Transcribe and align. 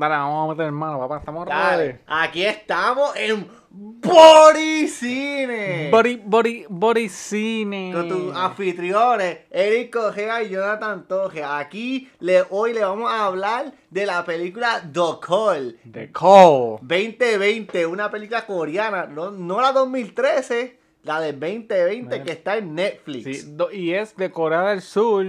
Dale, 0.00 0.14
vamos 0.14 0.46
a 0.46 0.48
meter 0.54 0.66
en 0.68 0.74
mano, 0.74 0.98
papá. 0.98 1.18
Estamos 1.18 1.46
Dale, 1.46 1.86
ready. 1.86 1.98
aquí 2.06 2.44
estamos 2.44 3.14
en 3.16 3.46
Boricine. 3.68 5.90
Body, 5.90 6.16
body, 6.24 6.64
body 6.68 7.08
cine. 7.08 7.92
Con 7.94 8.08
tus 8.08 8.34
anfitriones, 8.34 9.40
Eric 9.50 9.92
Correa 9.92 10.42
y 10.42 10.48
Jonathan 10.48 11.06
Torres. 11.06 11.44
Aquí 11.46 12.08
le, 12.18 12.44
hoy 12.48 12.72
le 12.72 12.80
vamos 12.80 13.12
a 13.12 13.26
hablar 13.26 13.72
de 13.90 14.06
la 14.06 14.24
película 14.24 14.82
The 14.90 15.00
Call 15.20 15.78
The 15.92 16.10
Call. 16.12 16.78
2020, 16.80 17.84
una 17.86 18.10
película 18.10 18.46
coreana, 18.46 19.04
no, 19.06 19.30
no 19.30 19.60
la 19.60 19.72
2013, 19.72 20.78
la 21.02 21.20
de 21.20 21.32
2020 21.32 22.08
Bueno. 22.08 22.24
que 22.24 22.32
está 22.32 22.56
en 22.56 22.74
Netflix. 22.74 23.24
Sí, 23.42 23.56
y 23.72 23.92
es 23.92 24.16
de 24.16 24.30
Corea 24.30 24.62
del 24.62 24.80
Sur. 24.80 25.26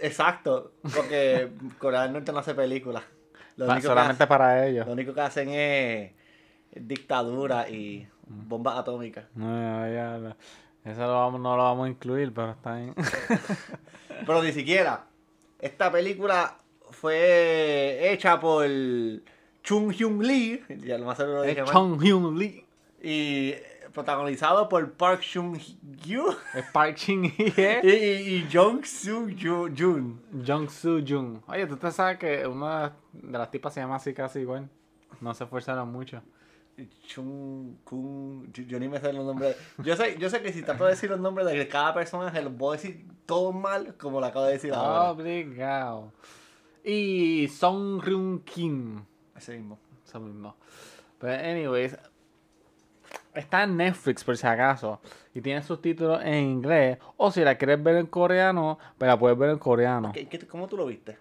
Exacto, 0.00 0.72
porque 0.94 1.50
Corea 1.78 2.04
del 2.04 2.14
Norte 2.14 2.32
no 2.32 2.38
hace 2.38 2.54
películas. 2.54 3.02
Pa- 3.66 3.80
solamente 3.80 4.26
para 4.26 4.66
ellos. 4.66 4.86
lo 4.86 4.92
único 4.92 5.12
que 5.14 5.20
hacen 5.20 5.48
es 5.50 6.12
dictadura 6.74 7.68
y 7.68 8.06
bombas 8.26 8.78
atómicas. 8.78 9.24
No, 9.34 9.86
ya, 9.86 10.18
ya, 10.18 10.36
eso 10.90 11.00
lo 11.02 11.12
vamos- 11.12 11.40
no 11.40 11.56
lo 11.56 11.62
vamos 11.64 11.86
a 11.86 11.90
incluir, 11.90 12.32
pero 12.32 12.52
está 12.52 12.76
bien. 12.76 12.94
Pero 14.26 14.42
ni 14.42 14.52
siquiera. 14.52 15.04
Esta 15.60 15.90
película 15.90 16.56
fue 16.90 18.12
hecha 18.12 18.38
por 18.40 18.66
Chung 19.62 19.92
Hyun 19.92 20.22
Lee, 20.26 20.62
ya 20.84 20.98
lo 20.98 21.06
más 21.06 21.16
seguro 21.16 21.38
lo 21.38 21.42
dije 21.42 21.62
Chung 21.70 22.00
Hyun 22.02 22.38
Lee. 22.38 22.64
y 23.02 23.54
protagonizado 23.92 24.68
por 24.68 24.92
Park 24.92 25.20
Chung 25.22 25.56
Hyo 26.04 26.30
Es 26.54 26.64
Park 26.72 26.96
Shin 26.96 27.24
y, 27.24 27.28
Hye. 27.50 27.80
y, 27.82 28.34
y 28.36 28.48
Jung 28.52 28.84
Soo 28.84 29.26
Ju- 29.28 29.72
Jun. 29.76 30.20
Jung 30.46 30.68
Soo 30.68 31.00
Jung. 31.06 31.38
Oye, 31.46 31.66
tú 31.66 31.76
te 31.76 31.90
sabes 31.90 32.18
que 32.18 32.46
una 32.46 32.92
de 33.12 33.38
las 33.38 33.50
tipas 33.50 33.74
se 33.74 33.80
llama 33.80 33.96
así 33.96 34.14
casi 34.14 34.40
igual. 34.40 34.68
No 35.20 35.34
se 35.34 35.44
esforzaron 35.44 35.90
mucho. 35.90 36.22
Chung 37.06 37.74
Kun, 37.84 38.50
yo, 38.52 38.62
yo 38.62 38.80
ni 38.80 38.88
me 38.88 38.98
sé 39.00 39.12
los 39.12 39.24
nombres. 39.26 39.54
Yo 39.78 39.94
sé, 39.96 40.16
yo 40.18 40.30
sé 40.30 40.40
que 40.40 40.52
si 40.52 40.62
trato 40.62 40.84
de 40.84 40.90
decir 40.92 41.10
los 41.10 41.20
nombres 41.20 41.46
de 41.46 41.68
cada 41.68 41.92
personaje, 41.92 42.40
los 42.40 42.56
voy 42.56 42.76
a 42.76 42.80
decir 42.80 43.04
todos 43.26 43.54
mal, 43.54 43.94
como 43.98 44.18
lo 44.20 44.26
acabo 44.26 44.46
de 44.46 44.52
decir 44.52 44.72
ahora. 44.72 45.10
Obligado. 45.10 46.12
Y 46.82 47.48
Song 47.48 48.00
Ryun 48.02 48.40
Kim. 48.44 49.04
Ese 49.36 49.58
mismo. 49.58 49.78
Eso 50.06 50.20
mismo. 50.20 50.56
Pero, 51.18 51.34
anyways, 51.50 51.98
está 53.34 53.62
en 53.64 53.76
Netflix 53.76 54.24
por 54.24 54.36
si 54.36 54.46
acaso. 54.46 55.00
Y 55.34 55.40
tiene 55.40 55.62
subtítulos 55.62 56.20
en 56.24 56.34
inglés. 56.34 56.98
O 57.16 57.30
si 57.30 57.42
la 57.42 57.56
quieres 57.56 57.82
ver 57.82 57.96
en 57.96 58.06
coreano, 58.06 58.78
pues 58.98 59.08
la 59.08 59.18
puedes 59.18 59.38
ver 59.38 59.50
en 59.50 59.58
coreano. 59.58 60.12
¿Qué- 60.12 60.26
qué- 60.28 60.46
¿Cómo 60.46 60.66
tú 60.68 60.76
lo 60.76 60.86
viste? 60.86 61.16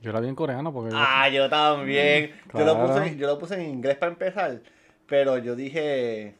Yo 0.00 0.12
la 0.12 0.20
vi 0.20 0.28
en 0.28 0.34
coreano 0.34 0.72
porque. 0.72 0.90
Ah, 0.94 1.28
yo 1.28 1.48
también. 1.48 2.32
Yo, 2.52 2.64
lo 2.64 2.86
puse, 2.86 3.16
yo 3.16 3.26
lo 3.28 3.38
puse 3.38 3.54
en 3.54 3.70
inglés 3.70 3.96
para 3.96 4.10
empezar, 4.10 4.60
pero 5.06 5.38
yo 5.38 5.54
dije 5.54 6.34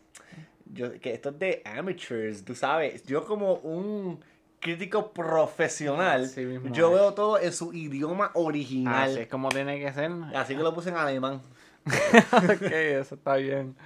yo, 0.73 0.99
que 1.01 1.13
esto 1.15 1.29
es 1.29 1.39
de 1.39 1.63
amateurs, 1.65 2.45
tú 2.45 2.55
sabes. 2.57 3.05
Yo 3.05 3.25
como 3.25 3.55
un 3.55 4.19
crítico 4.59 5.13
profesional, 5.13 6.25
Así 6.25 6.41
mismo 6.45 6.73
yo 6.73 6.89
es. 6.89 6.95
veo 6.95 7.15
todo 7.15 7.39
en 7.39 7.53
su 7.53 7.73
idioma 7.73 8.27
Así 8.27 8.39
original. 8.41 9.19
es 9.19 9.29
como 9.29 9.49
tiene 9.51 9.79
que 9.79 9.93
ser. 9.93 10.11
Así 10.35 10.57
que 10.57 10.63
lo 10.63 10.75
puse 10.75 10.89
en 10.91 10.97
alemán. 10.97 11.41
ok, 12.33 12.63
eso 12.63 13.15
está 13.17 13.37
bien. 13.37 13.77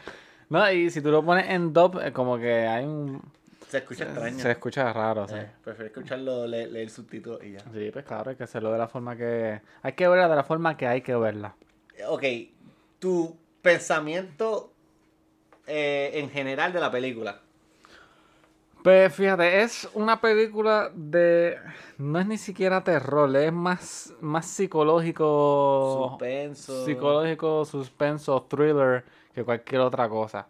No, 0.49 0.71
y 0.71 0.91
si 0.91 1.01
tú 1.01 1.11
lo 1.11 1.25
pones 1.25 1.49
en 1.51 1.73
dub, 1.73 2.01
eh, 2.03 2.13
como 2.13 2.39
que 2.39 2.67
hay 2.67 2.85
un. 2.85 3.21
Se 3.69 3.79
escucha 3.79 4.05
extraño. 4.05 4.39
Se 4.39 4.51
escucha 4.53 4.93
raro, 4.93 5.27
sí. 5.27 5.35
Eh, 5.37 5.51
prefiero 5.65 5.87
escucharlo, 5.87 6.47
le- 6.47 6.69
leer, 6.69 6.89
subtítulos 6.89 7.43
y 7.43 7.53
ya. 7.53 7.61
Sí, 7.73 7.91
pues 7.93 8.05
claro, 8.05 8.31
hay 8.31 8.37
que 8.37 8.45
hacerlo 8.45 8.71
de 8.73 8.79
la 8.79 8.87
forma 8.89 9.17
que. 9.17 9.61
Hay 9.83 9.93
que 9.95 10.07
verla 10.07 10.29
de 10.29 10.37
la 10.37 10.45
forma 10.45 10.77
que 10.77 10.87
hay 10.87 11.01
que 11.01 11.17
verla. 11.17 11.57
Ok, 12.09 12.23
tu 13.01 13.37
pensamiento 13.63 14.73
eh, 15.67 16.13
en 16.15 16.31
general 16.31 16.73
de 16.73 16.79
la 16.81 16.91
película. 16.93 17.41
Pues 18.85 19.13
fíjate, 19.13 19.63
es 19.63 19.89
una 19.95 20.21
película 20.21 20.93
de. 20.95 21.57
No 21.99 22.21
es 22.21 22.27
ni 22.29 22.39
siquiera 22.39 22.85
terror, 22.85 23.35
es 23.37 23.53
más, 23.53 24.15
más 24.21 24.47
psicológico. 24.47 26.09
Suspenso. 26.11 26.85
Psicológico, 26.85 27.65
suspenso, 27.65 28.43
thriller 28.49 29.05
que 29.37 29.45
cualquier 29.45 29.83
otra 29.83 30.09
cosa. 30.09 30.49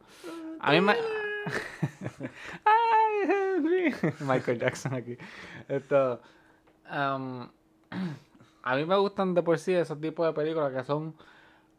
A 0.60 0.70
mí 0.70 0.80
me. 0.80 0.94
Michael 4.20 4.60
Jackson 4.60 4.94
aquí. 4.94 5.18
Esto. 5.68 6.20
um, 6.88 7.48
a 8.62 8.76
mí 8.76 8.84
me 8.84 8.96
gustan 8.96 9.34
de 9.34 9.42
por 9.42 9.58
sí 9.58 9.74
esos 9.74 10.00
tipos 10.00 10.24
de 10.24 10.32
películas 10.32 10.72
que 10.72 10.84
son 10.84 11.16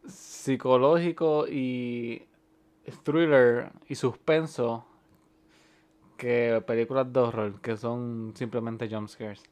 psicológicos 0.06 1.50
y 1.50 2.28
thriller 3.04 3.72
y 3.88 3.96
suspenso 3.96 4.86
que 6.18 6.62
películas 6.68 7.14
de 7.14 7.20
horror 7.22 7.62
que 7.62 7.78
son 7.78 8.34
simplemente 8.36 8.90
jump 8.90 9.08
scares. 9.08 9.44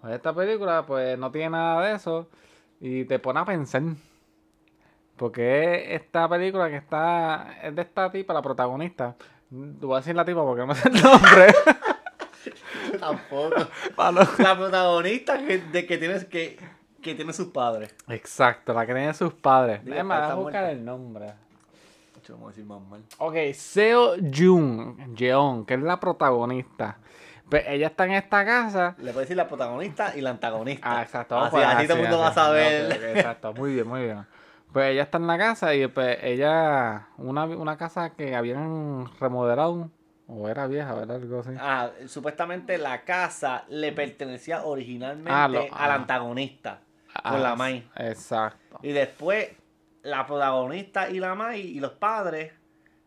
Pues 0.00 0.14
esta 0.14 0.32
película 0.32 0.86
pues 0.86 1.18
no 1.18 1.32
tiene 1.32 1.50
nada 1.50 1.88
de 1.88 1.96
eso 1.96 2.28
y 2.80 3.04
te 3.04 3.18
pone 3.18 3.40
a 3.40 3.44
pensar. 3.44 3.82
Porque 5.16 5.94
es 5.94 6.02
esta 6.02 6.28
película 6.28 6.68
que 6.68 6.76
está 6.76 7.58
es 7.62 7.74
de 7.74 7.82
esta 7.82 8.10
tipa, 8.10 8.34
la 8.34 8.42
protagonista. 8.42 9.14
Te 9.48 9.86
voy 9.86 9.94
a 9.94 9.98
decir 9.98 10.16
la 10.16 10.24
tipa 10.24 10.42
porque 10.42 10.60
no 10.60 10.66
me 10.66 10.74
sé 10.74 10.88
el 10.88 11.02
nombre. 11.02 11.54
Tampoco. 13.00 13.54
La 14.38 14.56
protagonista 14.56 15.38
que, 15.38 15.58
de 15.58 15.86
que 15.86 15.98
tienes 15.98 16.24
que, 16.24 16.58
que 17.00 17.14
tiene 17.14 17.32
sus 17.32 17.48
padres. 17.48 17.94
Exacto, 18.08 18.72
la 18.72 18.86
que 18.86 18.94
tiene 18.94 19.14
sus 19.14 19.32
padres. 19.34 19.84
Digo, 19.84 19.96
Es 19.96 20.04
más, 20.04 20.30
a 20.30 20.34
buscar 20.34 20.64
el 20.70 20.84
nombre. 20.84 21.32
Vamos 22.28 22.46
a 22.46 22.48
decir 22.48 22.64
más 22.64 22.80
mal. 22.80 23.02
Ok, 23.18 23.34
Seo 23.52 24.14
Jung, 24.34 25.14
Jeon, 25.14 25.66
que 25.66 25.74
es 25.74 25.82
la 25.82 26.00
protagonista. 26.00 26.98
Pues 27.50 27.64
ella 27.68 27.88
está 27.88 28.06
en 28.06 28.12
esta 28.12 28.44
casa. 28.44 28.94
Le 28.98 29.12
puedes 29.12 29.28
decir 29.28 29.36
la 29.36 29.46
protagonista 29.46 30.16
y 30.16 30.22
la 30.22 30.30
antagonista. 30.30 30.98
Ah, 30.98 31.02
exacto. 31.02 31.38
Así, 31.38 31.50
pues, 31.50 31.66
así 31.66 31.86
todo 31.86 31.96
el 31.98 32.02
mundo 32.04 32.18
va 32.18 32.26
a 32.26 32.30
así. 32.30 32.36
Saber. 32.36 33.16
exacto, 33.16 33.52
muy 33.52 33.74
bien, 33.74 33.86
muy 33.86 34.02
bien. 34.04 34.26
Pues 34.74 34.90
ella 34.90 35.04
está 35.04 35.18
en 35.18 35.26
la 35.28 35.38
casa 35.38 35.72
y 35.74 35.86
pues 35.86 36.18
ella, 36.20 37.06
una, 37.16 37.44
una 37.44 37.76
casa 37.78 38.10
que 38.10 38.34
habían 38.34 39.06
remodelado, 39.20 39.88
o 40.26 40.48
era 40.48 40.66
vieja, 40.66 40.92
¿verdad? 40.94 41.16
Algo 41.16 41.40
así. 41.40 41.50
Ah, 41.60 41.90
supuestamente 42.06 42.76
la 42.76 43.04
casa 43.04 43.64
le 43.68 43.92
pertenecía 43.92 44.64
originalmente 44.64 45.30
Ah, 45.32 45.46
lo- 45.48 45.60
al 45.62 45.90
ah. 45.90 45.94
antagonista. 45.94 46.80
Ah, 47.14 47.30
con 47.30 47.42
la 47.44 47.54
Mai. 47.54 47.88
Exacto. 47.94 48.80
Y 48.82 48.90
después 48.90 49.48
la 50.02 50.26
protagonista 50.26 51.08
y 51.08 51.20
la 51.20 51.36
Mai 51.36 51.60
y 51.60 51.78
los 51.78 51.92
padres 51.92 52.52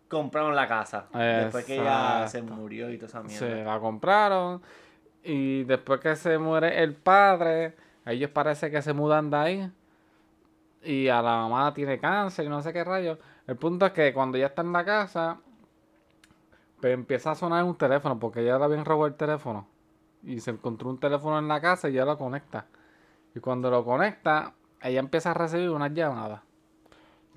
compraron 0.07 0.55
la 0.55 0.69
casa. 0.69 1.07
Después 1.13 1.65
que 1.65 1.75
ella 1.81 2.25
se 2.29 2.41
murió 2.41 2.89
y 2.89 2.95
toda 2.97 3.07
esa 3.09 3.23
mierda. 3.23 3.39
Se 3.45 3.63
la 3.65 3.77
compraron 3.79 4.61
y 5.21 5.65
después 5.65 5.99
que 5.99 6.15
se 6.15 6.37
muere 6.37 6.81
el 6.81 6.95
padre, 6.95 7.75
ellos 8.05 8.31
parece 8.31 8.71
que 8.71 8.81
se 8.81 8.93
mudan 8.93 9.29
de 9.29 9.37
ahí 9.37 9.71
y 10.87 11.09
a 11.09 11.21
la 11.21 11.37
mamá 11.37 11.73
tiene 11.73 11.99
cáncer 11.99 12.45
y 12.45 12.49
no 12.49 12.61
sé 12.61 12.71
qué 12.73 12.83
rayos. 12.83 13.19
El 13.45 13.57
punto 13.57 13.85
es 13.85 13.91
que 13.91 14.13
cuando 14.13 14.37
ella 14.37 14.47
está 14.47 14.61
en 14.61 14.71
la 14.73 14.85
casa, 14.85 15.37
pues 16.81 16.93
empieza 16.93 17.31
a 17.31 17.35
sonar 17.35 17.63
un 17.63 17.75
teléfono 17.77 18.19
porque 18.19 18.41
ella 18.41 18.57
le 18.57 18.65
habían 18.65 18.85
robado 18.85 19.07
el 19.07 19.15
teléfono 19.15 19.67
y 20.23 20.39
se 20.39 20.51
encontró 20.51 20.89
un 20.89 20.99
teléfono 20.99 21.39
en 21.39 21.47
la 21.47 21.59
casa 21.61 21.89
y 21.89 21.93
ella 21.93 22.05
lo 22.05 22.17
conecta. 22.17 22.65
Y 23.35 23.39
cuando 23.39 23.69
lo 23.69 23.83
conecta, 23.83 24.53
ella 24.81 24.99
empieza 24.99 25.31
a 25.31 25.33
recibir 25.33 25.69
unas 25.69 25.93
llamadas. 25.93 26.41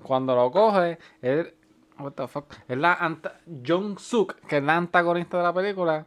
Cuando 0.03 0.35
lo 0.35 0.51
coge, 0.51 0.97
él, 1.21 1.53
what 1.99 2.13
the 2.13 2.27
fuck, 2.27 2.45
es 2.67 2.77
la 2.77 2.93
anta- 2.99 3.37
Jung 3.65 3.99
Suk, 3.99 4.35
que 4.47 4.57
es 4.57 4.63
la 4.63 4.75
antagonista 4.77 5.37
de 5.37 5.43
la 5.43 5.53
película, 5.53 6.05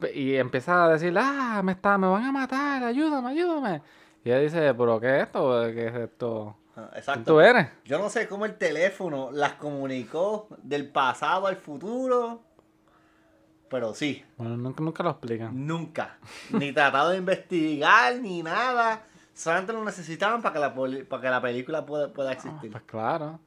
pe- 0.00 0.12
y 0.18 0.36
empieza 0.36 0.84
a 0.84 0.88
decir, 0.88 1.14
ah, 1.18 1.60
me 1.64 1.72
está, 1.72 1.98
me 1.98 2.08
van 2.08 2.24
a 2.24 2.32
matar, 2.32 2.82
ayúdame, 2.82 3.30
ayúdame. 3.30 3.82
Y 4.24 4.30
ella 4.30 4.40
dice, 4.40 4.74
pero 4.74 4.98
¿qué 5.00 5.18
es 5.18 5.22
esto? 5.26 5.62
¿Qué 5.72 5.86
es 5.86 5.94
esto? 5.94 6.56
Ah, 6.78 6.88
¿Quién 6.90 6.98
exacto. 6.98 7.32
tú 7.34 7.40
eres? 7.40 7.66
Yo 7.84 7.98
no 7.98 8.08
sé 8.08 8.28
cómo 8.28 8.44
el 8.46 8.56
teléfono 8.56 9.30
las 9.32 9.54
comunicó 9.54 10.48
del 10.62 10.88
pasado 10.88 11.46
al 11.46 11.56
futuro. 11.56 12.42
Pero 13.68 13.92
sí, 13.94 14.24
Bueno, 14.38 14.56
nunca, 14.56 14.82
nunca 14.82 15.02
lo 15.02 15.10
explican. 15.10 15.66
nunca. 15.66 16.16
Ni 16.50 16.72
tratado 16.72 17.10
de 17.10 17.18
investigar, 17.18 18.14
ni 18.16 18.42
nada. 18.42 19.02
Solamente 19.34 19.72
lo 19.72 19.84
necesitaban 19.84 20.40
para 20.40 20.54
que 20.54 20.58
la, 20.60 21.04
para 21.06 21.22
que 21.22 21.28
la 21.30 21.40
película 21.42 21.84
pueda, 21.84 22.12
pueda 22.12 22.32
existir. 22.32 22.70
Pues 22.70 22.82
claro. 22.84 23.38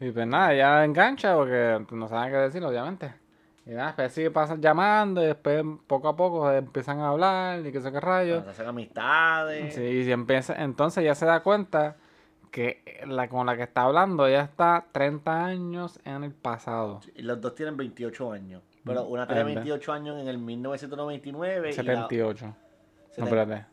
Y 0.00 0.10
pues 0.12 0.26
nada, 0.28 0.52
ella 0.54 0.84
engancha 0.84 1.34
porque 1.34 1.84
no 1.90 2.06
saben 2.08 2.30
qué 2.30 2.38
decir, 2.38 2.62
obviamente. 2.64 3.12
Y 3.66 3.70
nada, 3.70 3.86
después 3.88 4.12
sigue 4.12 4.30
pasan 4.30 4.62
llamando 4.62 5.22
y 5.22 5.26
después 5.26 5.62
poco 5.88 6.08
a 6.08 6.16
poco 6.16 6.50
empiezan 6.52 7.00
a 7.00 7.08
hablar 7.08 7.66
y 7.66 7.72
qué 7.72 7.80
sé 7.80 7.90
qué 7.90 8.00
rayos. 8.00 8.38
Para 8.40 8.52
hacer 8.52 8.66
amistades. 8.66 9.74
Sí, 9.74 9.82
y 9.82 10.04
si 10.04 10.12
empieza, 10.12 10.54
entonces 10.62 11.02
ya 11.04 11.14
se 11.16 11.26
da 11.26 11.40
cuenta 11.40 11.96
que 12.50 12.82
la 13.06 13.28
con 13.28 13.46
la 13.46 13.56
que 13.56 13.62
está 13.64 13.82
hablando 13.82 14.26
ella 14.26 14.42
está 14.42 14.86
30 14.92 15.44
años 15.44 16.00
en 16.04 16.24
el 16.24 16.32
pasado. 16.32 17.00
Y 17.14 17.22
los 17.22 17.40
dos 17.40 17.54
tienen 17.54 17.76
28 17.76 18.32
años. 18.32 18.62
Pero 18.84 19.04
una 19.04 19.26
tiene 19.26 19.42
Anda. 19.42 19.54
28 19.54 19.92
años 19.92 20.20
en 20.20 20.28
el 20.28 20.38
1999 20.38 21.70
y 21.70 21.76
la... 21.76 21.82
78. 21.82 22.46
No, 23.18 23.24
espérate. 23.24 23.66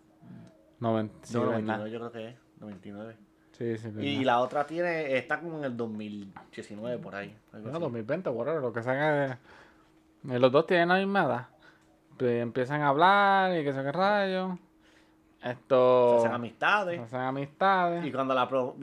90, 0.80 1.16
sí, 1.28 1.34
No, 1.34 1.40
¿verdad? 1.42 1.60
99 1.62 1.92
yo 1.92 2.00
creo 2.00 2.12
que 2.12 2.28
es. 2.30 2.36
99. 2.60 3.16
Sí, 3.54 3.78
sí, 3.78 3.88
Y 3.88 3.92
verdad. 4.18 4.26
la 4.26 4.40
otra 4.42 4.66
tiene, 4.68 5.16
está 5.18 5.40
como 5.40 5.58
en 5.60 5.64
el 5.64 5.78
2019 5.78 6.98
por 6.98 7.16
ahí. 7.16 7.34
Bueno, 7.54 7.70
así. 7.70 7.80
2020, 7.80 8.30
whatever, 8.30 8.62
lo 8.62 8.74
que 8.74 8.84
sea 8.84 9.38
que... 10.26 10.34
eh, 10.34 10.40
Los 10.40 10.52
dos 10.52 10.68
tienen 10.68 10.90
la 10.90 10.96
misma 10.98 11.24
edad. 11.24 11.48
Pues 12.18 12.42
empiezan 12.42 12.82
a 12.82 12.90
hablar 12.90 13.58
y 13.58 13.64
que 13.64 13.72
sé 13.72 13.82
qué 13.84 13.92
rayos. 13.94 14.58
Esto... 15.46 16.14
Se 16.14 16.26
hacen 16.28 16.34
amistades. 16.34 16.98
se 16.98 17.04
hacen 17.06 17.20
amistades. 17.22 18.04
Y 18.06 18.12
cuando 18.12 18.34
la, 18.34 18.48
pro- 18.48 18.76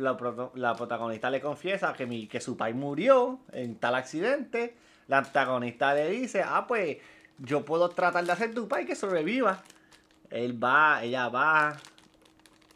la, 0.54 0.74
protagonista 0.76 1.28
le 1.28 1.40
confiesa 1.40 1.92
que, 1.92 2.06
mi, 2.06 2.28
que 2.28 2.40
su 2.40 2.56
pai 2.56 2.72
murió 2.72 3.40
en 3.52 3.74
tal 3.76 3.96
accidente, 3.96 4.76
la 5.08 5.18
antagonista 5.18 5.92
le 5.92 6.08
dice, 6.10 6.42
ah, 6.46 6.64
pues 6.68 6.98
yo 7.38 7.64
puedo 7.64 7.88
tratar 7.88 8.24
de 8.24 8.30
hacer 8.32 8.54
tu 8.54 8.68
pai 8.68 8.86
que 8.86 8.94
sobreviva. 8.94 9.60
Él 10.30 10.62
va, 10.62 11.02
ella 11.02 11.28
va, 11.28 11.76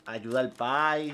ayuda 0.07 0.41
al 0.41 0.51
pai, 0.51 1.13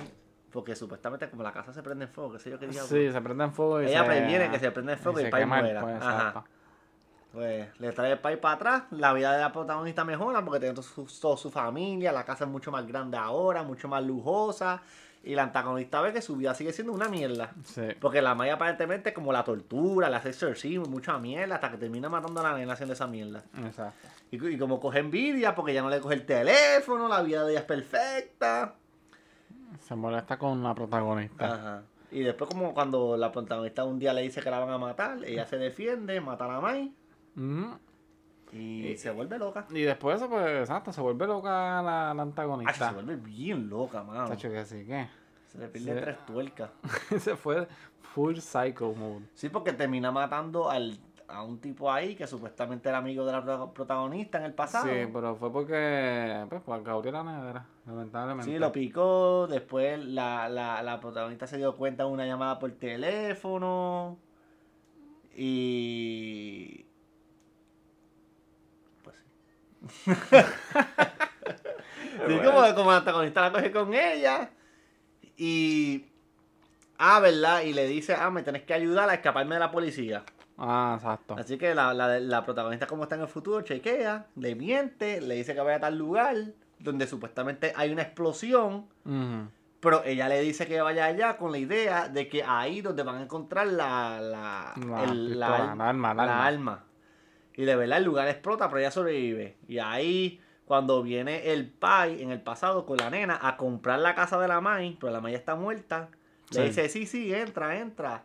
porque 0.50 0.74
supuestamente 0.74 1.28
como 1.28 1.42
la 1.42 1.52
casa 1.52 1.72
se 1.74 1.82
prende 1.82 2.06
en 2.06 2.10
fuego, 2.10 2.32
qué 2.32 2.38
sé 2.38 2.50
yo 2.50 2.58
qué 2.58 2.66
diablo. 2.68 2.88
Sí, 2.88 3.12
se 3.12 3.20
prende 3.20 3.44
en 3.44 3.52
fuego 3.52 3.82
y 3.82 3.86
Ella 3.86 4.00
se... 4.00 4.06
previene 4.06 4.50
que 4.50 4.58
se 4.58 4.70
prende 4.70 4.92
en 4.94 4.98
fuego 4.98 5.20
y, 5.20 5.24
el 5.24 5.34
el- 5.34 5.46
muera. 5.46 5.80
pues, 5.82 5.96
Ajá. 6.02 6.44
Pues 7.32 7.68
le 7.80 7.92
trae 7.92 8.12
el 8.12 8.18
pai 8.18 8.38
para 8.38 8.54
atrás, 8.54 8.82
la 8.90 9.12
vida 9.14 9.32
de 9.32 9.40
la 9.40 9.52
protagonista 9.52 10.04
mejora 10.04 10.44
porque 10.44 10.60
tiene 10.60 10.74
toda 10.74 10.86
su, 10.86 11.06
toda 11.18 11.36
su 11.38 11.50
familia, 11.50 12.12
la 12.12 12.24
casa 12.24 12.44
es 12.44 12.50
mucho 12.50 12.70
más 12.70 12.86
grande 12.86 13.16
ahora, 13.16 13.62
mucho 13.62 13.88
más 13.88 14.04
lujosa. 14.04 14.82
Y 15.24 15.36
la 15.36 15.44
antagonista 15.44 16.00
ve 16.00 16.12
que 16.12 16.20
su 16.20 16.36
vida 16.36 16.52
sigue 16.52 16.72
siendo 16.72 16.92
una 16.92 17.08
mierda. 17.08 17.52
Sí. 17.64 17.82
Porque 18.00 18.20
la 18.20 18.34
Maya 18.34 18.54
aparentemente 18.54 19.14
como 19.14 19.32
la 19.32 19.44
tortura, 19.44 20.10
la 20.10 20.16
hace 20.16 20.30
exorcismo, 20.30 20.86
mucha 20.86 21.16
mierda, 21.18 21.54
hasta 21.54 21.70
que 21.70 21.76
termina 21.78 22.08
matando 22.08 22.40
a 22.40 22.42
la 22.42 22.58
nena 22.58 22.72
haciendo 22.72 22.92
esa 22.92 23.06
mierda. 23.06 23.44
Exacto. 23.64 24.08
Y, 24.32 24.44
y 24.44 24.58
como 24.58 24.80
coge 24.80 24.98
envidia 24.98 25.54
porque 25.54 25.72
ya 25.74 25.80
no 25.80 25.90
le 25.90 26.00
coge 26.00 26.16
el 26.16 26.26
teléfono, 26.26 27.06
la 27.06 27.22
vida 27.22 27.44
de 27.44 27.52
ella 27.52 27.60
es 27.60 27.66
perfecta. 27.66 28.74
Se 29.80 29.94
molesta 29.94 30.36
con 30.38 30.60
la 30.62 30.74
protagonista. 30.74 31.46
Ajá. 31.46 31.82
Y 32.10 32.24
después 32.24 32.50
como 32.50 32.74
cuando 32.74 33.16
la 33.16 33.30
protagonista 33.30 33.84
un 33.84 34.00
día 34.00 34.12
le 34.12 34.22
dice 34.22 34.42
que 34.42 34.50
la 34.50 34.58
van 34.58 34.70
a 34.70 34.76
matar, 34.76 35.24
ella 35.24 35.46
se 35.46 35.56
defiende, 35.56 36.20
mata 36.20 36.44
a 36.44 36.48
la 36.48 36.60
May 36.60 36.92
Y, 37.36 38.86
Y- 38.88 38.96
se 38.98 39.10
vuelve 39.10 39.38
loca. 39.38 39.66
Y 39.70 39.82
después 39.82 40.16
eso, 40.16 40.28
pues, 40.28 40.46
exacto, 40.60 40.92
se 40.92 41.00
vuelve 41.00 41.26
loca 41.26 41.80
la, 41.82 42.12
la 42.14 42.22
antagonista. 42.22 42.88
se 42.88 42.94
vuelve 42.94 43.16
bien 43.16 43.68
loca, 43.70 44.02
mano. 44.02 44.28
Tacho, 44.28 44.50
que 44.50 44.64
sí, 44.64 44.84
que 44.84 45.06
Se 45.46 45.58
le 45.58 45.68
pierde 45.68 45.94
Sí. 45.94 46.00
tres 46.02 46.26
tuercas. 46.26 46.70
se 47.18 47.36
fue 47.36 47.66
full 48.14 48.36
psycho 48.36 48.92
mode. 48.94 49.26
Sí, 49.34 49.48
porque 49.48 49.72
termina 49.72 50.10
matando 50.12 50.68
al, 50.70 50.98
a 51.28 51.42
un 51.42 51.58
tipo 51.60 51.90
ahí 51.90 52.14
que 52.14 52.26
supuestamente 52.26 52.90
era 52.90 52.98
amigo 52.98 53.24
de 53.24 53.32
la 53.32 53.42
pro- 53.42 53.72
protagonista 53.72 54.36
en 54.38 54.44
el 54.44 54.52
pasado. 54.52 54.84
Sí, 54.86 55.08
pero 55.10 55.34
fue 55.36 55.50
porque, 55.50 56.44
pues, 56.50 56.60
por 56.60 56.82
Gabriela 56.82 57.22
Negra, 57.22 57.64
lamentablemente. 57.86 58.52
Sí, 58.52 58.58
lo 58.58 58.70
picó. 58.70 59.46
Después 59.46 60.04
la, 60.04 60.50
la, 60.50 60.82
la 60.82 61.00
protagonista 61.00 61.46
se 61.46 61.56
dio 61.56 61.74
cuenta 61.74 62.04
de 62.04 62.10
una 62.10 62.26
llamada 62.26 62.58
por 62.58 62.70
teléfono. 62.72 64.18
Y. 65.34 66.84
Sí. 72.26 72.38
como, 72.44 72.74
como 72.74 72.90
la 72.92 72.98
antagonista 72.98 73.40
la 73.40 73.52
coge 73.52 73.72
con 73.72 73.92
ella. 73.94 74.50
Y. 75.36 76.04
Ah, 76.98 77.18
¿verdad? 77.20 77.62
Y 77.62 77.72
le 77.72 77.86
dice, 77.88 78.14
ah, 78.14 78.30
me 78.30 78.42
tenés 78.42 78.62
que 78.62 78.74
ayudar 78.74 79.08
a 79.10 79.14
escaparme 79.14 79.54
de 79.56 79.60
la 79.60 79.70
policía. 79.72 80.22
Ah, 80.56 80.94
exacto. 80.96 81.34
Así 81.36 81.58
que 81.58 81.74
la, 81.74 81.92
la, 81.94 82.20
la 82.20 82.44
protagonista, 82.44 82.86
como 82.86 83.04
está 83.04 83.16
en 83.16 83.22
el 83.22 83.28
futuro, 83.28 83.62
chequea, 83.62 84.26
le 84.36 84.54
miente, 84.54 85.20
le 85.20 85.34
dice 85.34 85.54
que 85.54 85.60
vaya 85.60 85.78
a 85.78 85.80
tal 85.80 85.98
lugar 85.98 86.36
donde 86.78 87.06
supuestamente 87.08 87.72
hay 87.74 87.90
una 87.92 88.02
explosión, 88.02 88.86
pero 89.80 90.04
ella 90.04 90.28
le 90.28 90.40
dice 90.42 90.66
que 90.68 90.80
vaya 90.80 91.06
allá 91.06 91.36
con 91.38 91.50
la 91.50 91.58
idea 91.58 92.08
de 92.08 92.28
que 92.28 92.44
ahí 92.44 92.82
donde 92.82 93.02
van 93.02 93.16
a 93.16 93.22
encontrar 93.22 93.66
la, 93.68 94.20
la, 94.20 94.74
el- 95.04 95.40
la 95.40 95.46
pistola, 95.46 95.72
al- 95.72 95.78
la 95.78 95.88
arma, 95.88 96.14
la 96.14 96.26
la 96.26 96.46
arma. 96.46 96.46
arma. 96.46 96.84
Y 97.56 97.64
de 97.64 97.76
verdad 97.76 97.98
el 97.98 98.04
lugar 98.04 98.28
explota, 98.28 98.68
pero 98.68 98.80
ella 98.80 98.90
sobrevive. 98.90 99.56
Y 99.68 99.78
ahí, 99.78 100.40
cuando 100.64 101.02
viene 101.02 101.52
el 101.52 101.68
pai 101.68 102.22
en 102.22 102.30
el 102.30 102.40
pasado 102.40 102.86
con 102.86 102.96
la 102.96 103.10
nena 103.10 103.38
a 103.42 103.56
comprar 103.56 103.98
la 104.00 104.14
casa 104.14 104.38
de 104.40 104.48
la 104.48 104.60
Mai, 104.60 104.96
pero 105.00 105.12
la 105.12 105.20
Mai 105.20 105.34
está 105.34 105.54
muerta, 105.54 106.08
Sí. 106.50 106.58
le 106.58 106.64
dice, 106.66 106.88
sí, 106.88 107.06
sí, 107.06 107.32
entra, 107.34 107.78
entra. 107.78 108.24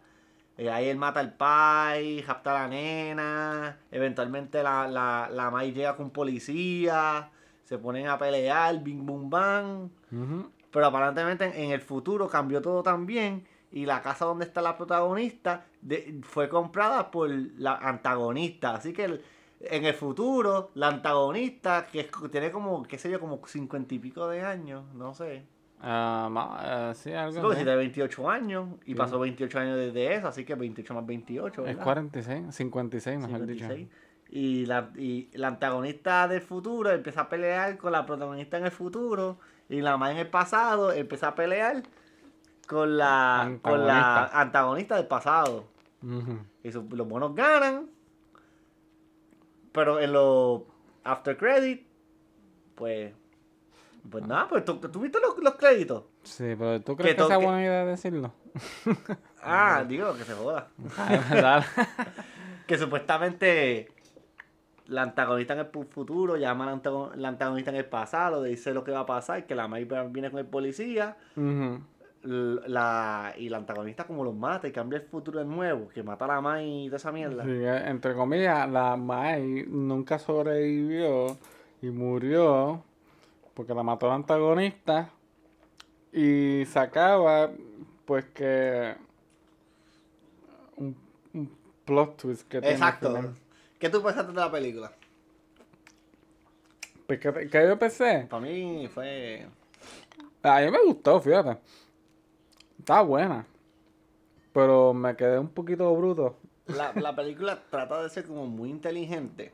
Y 0.57 0.67
ahí 0.67 0.89
él 0.89 0.97
mata 0.97 1.19
al 1.19 1.33
pai, 1.33 2.21
rapta 2.21 2.51
a 2.51 2.63
la 2.63 2.67
nena, 2.67 3.77
eventualmente 3.91 4.63
la, 4.63 4.87
la, 4.87 5.29
la 5.31 5.51
Mai 5.51 5.71
llega 5.71 5.95
con 5.95 6.09
policía, 6.09 7.29
se 7.63 7.77
ponen 7.77 8.07
a 8.07 8.17
pelear, 8.17 8.81
bing, 8.81 9.05
boom, 9.05 9.29
bang. 9.29 9.89
Pero 10.71 10.85
aparentemente 10.85 11.45
en, 11.45 11.53
en 11.65 11.71
el 11.71 11.81
futuro 11.81 12.27
cambió 12.27 12.61
todo 12.61 12.81
también. 12.83 13.45
Y 13.71 13.85
la 13.85 14.01
casa 14.01 14.25
donde 14.25 14.45
está 14.45 14.61
la 14.61 14.77
protagonista 14.77 15.65
de- 15.81 16.19
fue 16.23 16.47
comprada 16.49 17.11
por 17.11 17.29
la 17.29 17.75
antagonista. 17.75 18.75
Así 18.75 18.93
que 18.93 19.05
el- 19.05 19.21
en 19.59 19.85
el 19.85 19.93
futuro, 19.93 20.71
la 20.75 20.87
antagonista, 20.87 21.87
que 21.91 22.01
es- 22.01 22.09
tiene 22.31 22.51
como, 22.51 22.83
qué 22.83 22.97
sé 22.97 23.09
yo, 23.09 23.19
como 23.19 23.41
cincuenta 23.47 23.93
y 23.93 23.99
pico 23.99 24.27
de 24.27 24.41
años, 24.41 24.85
no 24.93 25.13
sé. 25.13 25.43
Ah, 25.81 26.27
ma- 26.31 26.89
eh, 26.91 26.95
sí, 26.95 27.09
Sí, 27.09 27.15
algo 27.15 27.49
si 27.51 27.57
tiene 27.57 27.75
28 27.75 28.29
años 28.29 28.69
y 28.85 28.91
Sí. 28.91 28.95
pasó 28.95 29.19
28 29.19 29.59
años 29.59 29.77
desde 29.77 30.15
eso, 30.15 30.27
así 30.27 30.43
que 30.43 30.55
28 30.55 30.93
más 30.95 31.05
28. 31.05 31.61
Es 31.61 31.67
¿verdad? 31.67 31.83
46, 31.83 32.55
56, 32.55 33.17
mejor 33.19 33.39
56. 33.41 33.77
dicho. 33.79 33.91
Y 34.29 34.65
la, 34.65 34.89
y 34.97 35.29
la 35.33 35.47
antagonista 35.49 36.27
del 36.27 36.41
futuro 36.41 36.89
empieza 36.91 37.21
a 37.21 37.29
pelear 37.29 37.77
con 37.77 37.91
la 37.91 38.05
protagonista 38.05 38.57
en 38.57 38.65
el 38.65 38.71
futuro. 38.71 39.37
Y 39.69 39.81
la 39.81 39.97
más 39.97 40.11
en 40.11 40.17
el 40.17 40.27
pasado 40.29 40.91
empieza 40.91 41.29
a 41.29 41.35
pelear 41.35 41.83
con 42.67 42.97
la, 42.97 43.57
con 43.61 43.87
la 43.87 43.95
Antagonista. 44.27 44.41
antagonista 44.41 44.95
del 44.97 45.07
pasado. 45.07 45.65
Ujú. 46.03 46.37
Y 46.63 46.71
su- 46.71 46.87
los 46.91 47.07
buenos 47.07 47.33
ganan. 47.33 47.89
Pero 49.71 49.99
en 49.99 50.11
los 50.13 50.61
after 51.03 51.37
credit, 51.37 51.85
pues. 52.75 53.13
Pues 54.09 54.25
nada, 54.25 54.47
pues 54.47 54.63
tú, 54.63 54.75
tú 54.77 55.01
viste 55.01 55.19
los, 55.19 55.37
los 55.43 55.55
créditos. 55.55 56.03
Sí, 56.23 56.55
pero 56.57 56.79
¿tú 56.81 56.95
crees 56.95 57.15
Que 57.15 57.21
que, 57.21 57.27
sea 57.27 57.37
buena 57.37 57.61
idea 57.61 57.85
decirlo? 57.85 58.33
Ah, 59.49 59.83
digo 59.87 60.13
que 60.15 60.23
se 60.23 60.33
joda. 60.33 60.67
Dale. 61.29 61.65
Que 62.67 62.77
supuestamente 62.77 63.89
la 64.87 65.03
antagonista 65.03 65.53
en 65.53 65.59
el 65.59 65.67
futuro 65.89 66.35
llama 66.35 66.65
a 66.65 66.67
la, 66.67 66.73
antago- 66.73 67.13
la 67.15 67.29
antagonista 67.29 67.71
en 67.71 67.77
el 67.77 67.85
pasado, 67.85 68.43
dice 68.43 68.73
lo 68.73 68.83
que 68.83 68.91
va 68.91 69.01
a 69.01 69.05
pasar, 69.05 69.45
que 69.45 69.55
la 69.55 69.67
May 69.69 69.85
viene 70.09 70.29
con 70.31 70.39
el 70.39 70.45
policía, 70.47 71.15
la, 72.27 73.33
y 73.37 73.49
la 73.49 73.57
antagonista 73.57 74.05
como 74.05 74.23
los 74.23 74.35
mata 74.35 74.67
y 74.67 74.71
cambia 74.71 74.99
el 74.99 75.05
futuro 75.05 75.39
de 75.39 75.45
nuevo, 75.45 75.87
que 75.89 76.03
mata 76.03 76.25
a 76.25 76.27
la 76.27 76.41
May 76.41 76.85
y 76.85 76.87
toda 76.87 76.97
esa 76.97 77.11
mierda. 77.11 77.43
Sí, 77.43 77.49
eh, 77.51 77.89
entre 77.89 78.13
comillas, 78.15 78.69
la 78.69 78.97
Mai 78.97 79.65
nunca 79.67 80.19
sobrevivió 80.19 81.37
y 81.81 81.87
murió 81.89 82.83
porque 83.53 83.73
la 83.73 83.83
mató 83.83 84.07
el 84.07 84.13
antagonista 84.13 85.09
y 86.11 86.63
sacaba 86.65 87.51
pues 88.05 88.25
que 88.25 88.95
un, 90.75 90.95
un 91.33 91.57
plot 91.85 92.17
twist 92.17 92.47
que 92.47 92.57
Exacto. 92.57 93.33
¿Qué 93.79 93.89
tú 93.89 94.01
pensaste 94.01 94.31
de 94.31 94.39
la 94.39 94.51
película? 94.51 94.91
Pues 97.05 97.19
que, 97.19 97.49
que 97.49 97.67
yo 97.67 97.79
pensé, 97.79 98.27
Para 98.29 98.41
mí 98.41 98.89
fue... 98.93 99.45
a 100.43 100.59
mí 100.59 100.71
me 100.71 100.83
gustó, 100.83 101.21
fíjate. 101.21 101.57
Está 102.87 103.01
buena. 103.01 103.45
Pero 104.53 104.93
me 104.93 105.13
quedé 105.17 105.37
un 105.37 105.49
poquito 105.49 105.93
bruto. 105.93 106.37
La, 106.67 106.93
la 106.93 107.13
película 107.13 107.61
trata 107.69 108.01
de 108.01 108.09
ser 108.09 108.25
como 108.25 108.45
muy 108.45 108.69
inteligente. 108.69 109.53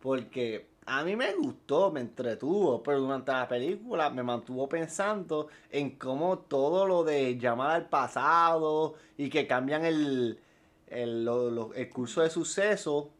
Porque 0.00 0.68
a 0.86 1.02
mí 1.02 1.16
me 1.16 1.34
gustó, 1.34 1.90
me 1.90 1.98
entretuvo, 1.98 2.80
pero 2.80 3.00
durante 3.00 3.32
la 3.32 3.48
película 3.48 4.08
me 4.10 4.22
mantuvo 4.22 4.68
pensando 4.68 5.48
en 5.68 5.96
cómo 5.98 6.38
todo 6.38 6.86
lo 6.86 7.02
de 7.02 7.36
llamar 7.38 7.72
al 7.72 7.88
pasado 7.88 8.94
y 9.18 9.28
que 9.30 9.48
cambian 9.48 9.84
el, 9.84 10.38
el, 10.86 11.24
lo- 11.24 11.50
lo- 11.50 11.74
el 11.74 11.90
curso 11.90 12.22
de 12.22 12.30
suceso 12.30 13.10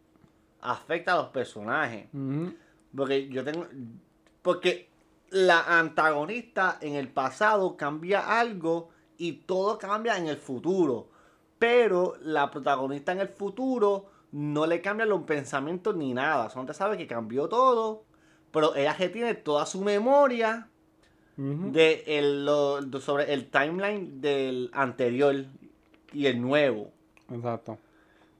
afecta 0.61 1.15
a 1.15 1.17
los 1.17 1.29
personajes. 1.31 2.07
Porque 2.97 3.29
yo 3.31 3.43
tengo. 3.43 3.67
Porque 4.43 4.89
la 5.31 5.81
antagonista 5.81 6.79
en 6.81 6.95
el 6.95 7.09
pasado 7.09 7.77
cambia 7.77 8.39
algo 8.39 8.94
y 9.19 9.33
todo 9.33 9.79
cambia 9.79 10.17
en 10.19 10.27
el 10.29 10.37
futuro. 10.37 11.09
Pero 11.59 12.15
la 12.23 12.51
protagonista 12.51 13.13
en 13.13 13.21
el 13.21 13.29
futuro 13.29 14.07
no 14.33 14.67
le 14.67 14.81
cambian 14.81 15.09
los 15.09 15.23
pensamientos 15.23 15.95
ni 15.97 16.13
nada. 16.15 16.51
Solamente 16.51 16.75
sabe 16.75 16.97
que 16.97 17.07
cambió 17.07 17.49
todo. 17.49 18.05
Pero 18.51 18.75
ella 18.75 18.97
que 18.97 19.09
tiene 19.09 19.35
toda 19.35 19.67
su 19.67 19.81
memoria 19.83 20.69
de 21.73 22.05
el, 22.07 22.45
lo- 22.45 22.81
de- 22.81 23.01
sobre 23.01 23.33
el 23.33 23.51
timeline 23.51 24.21
del 24.21 24.71
anterior 24.73 25.35
y 26.13 26.27
el 26.27 26.41
nuevo. 26.41 26.93
Exacto. 27.31 27.79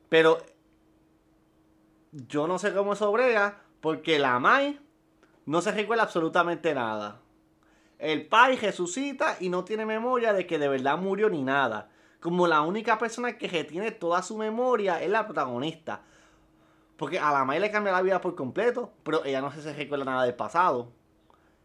Pero 0.09 0.39
yo 2.13 2.47
no 2.47 2.59
sé 2.59 2.73
cómo 2.73 2.93
eso 2.93 3.11
brega 3.11 3.61
porque 3.81 4.19
la 4.19 4.39
Mai 4.39 4.79
no 5.47 5.61
se 5.61 5.73
recuerda 5.73 6.05
absolutamente 6.05 6.73
nada. 6.75 7.21
El 7.99 8.27
pai 8.27 8.57
resucita 8.57 9.37
y 9.41 9.49
no 9.49 9.65
tiene 9.65 9.87
memoria 9.87 10.33
de 10.33 10.47
que 10.47 10.59
de 10.59 10.69
verdad 10.69 10.99
murió 10.99 11.31
ni 11.31 11.43
nada. 11.43 11.91
Como 12.21 12.47
la 12.47 12.63
única 12.63 12.99
persona 12.99 13.37
que 13.37 13.65
tiene 13.65 13.91
toda 13.91 14.23
su 14.23 14.37
memoria 14.37 15.03
es 15.03 15.11
la 15.11 15.27
protagonista. 15.27 16.03
Porque 16.97 17.19
a 17.19 17.33
la 17.33 17.45
Mai 17.45 17.61
le 17.61 17.71
cambia 17.71 17.93
la 17.93 18.03
vida 18.03 18.21
por 18.21 18.35
completo, 18.35 18.93
pero 19.03 19.25
ella 19.25 19.41
no 19.41 19.51
se 19.51 19.73
recuerda 19.73 20.05
nada 20.05 20.25
del 20.25 20.35
pasado. 20.35 20.93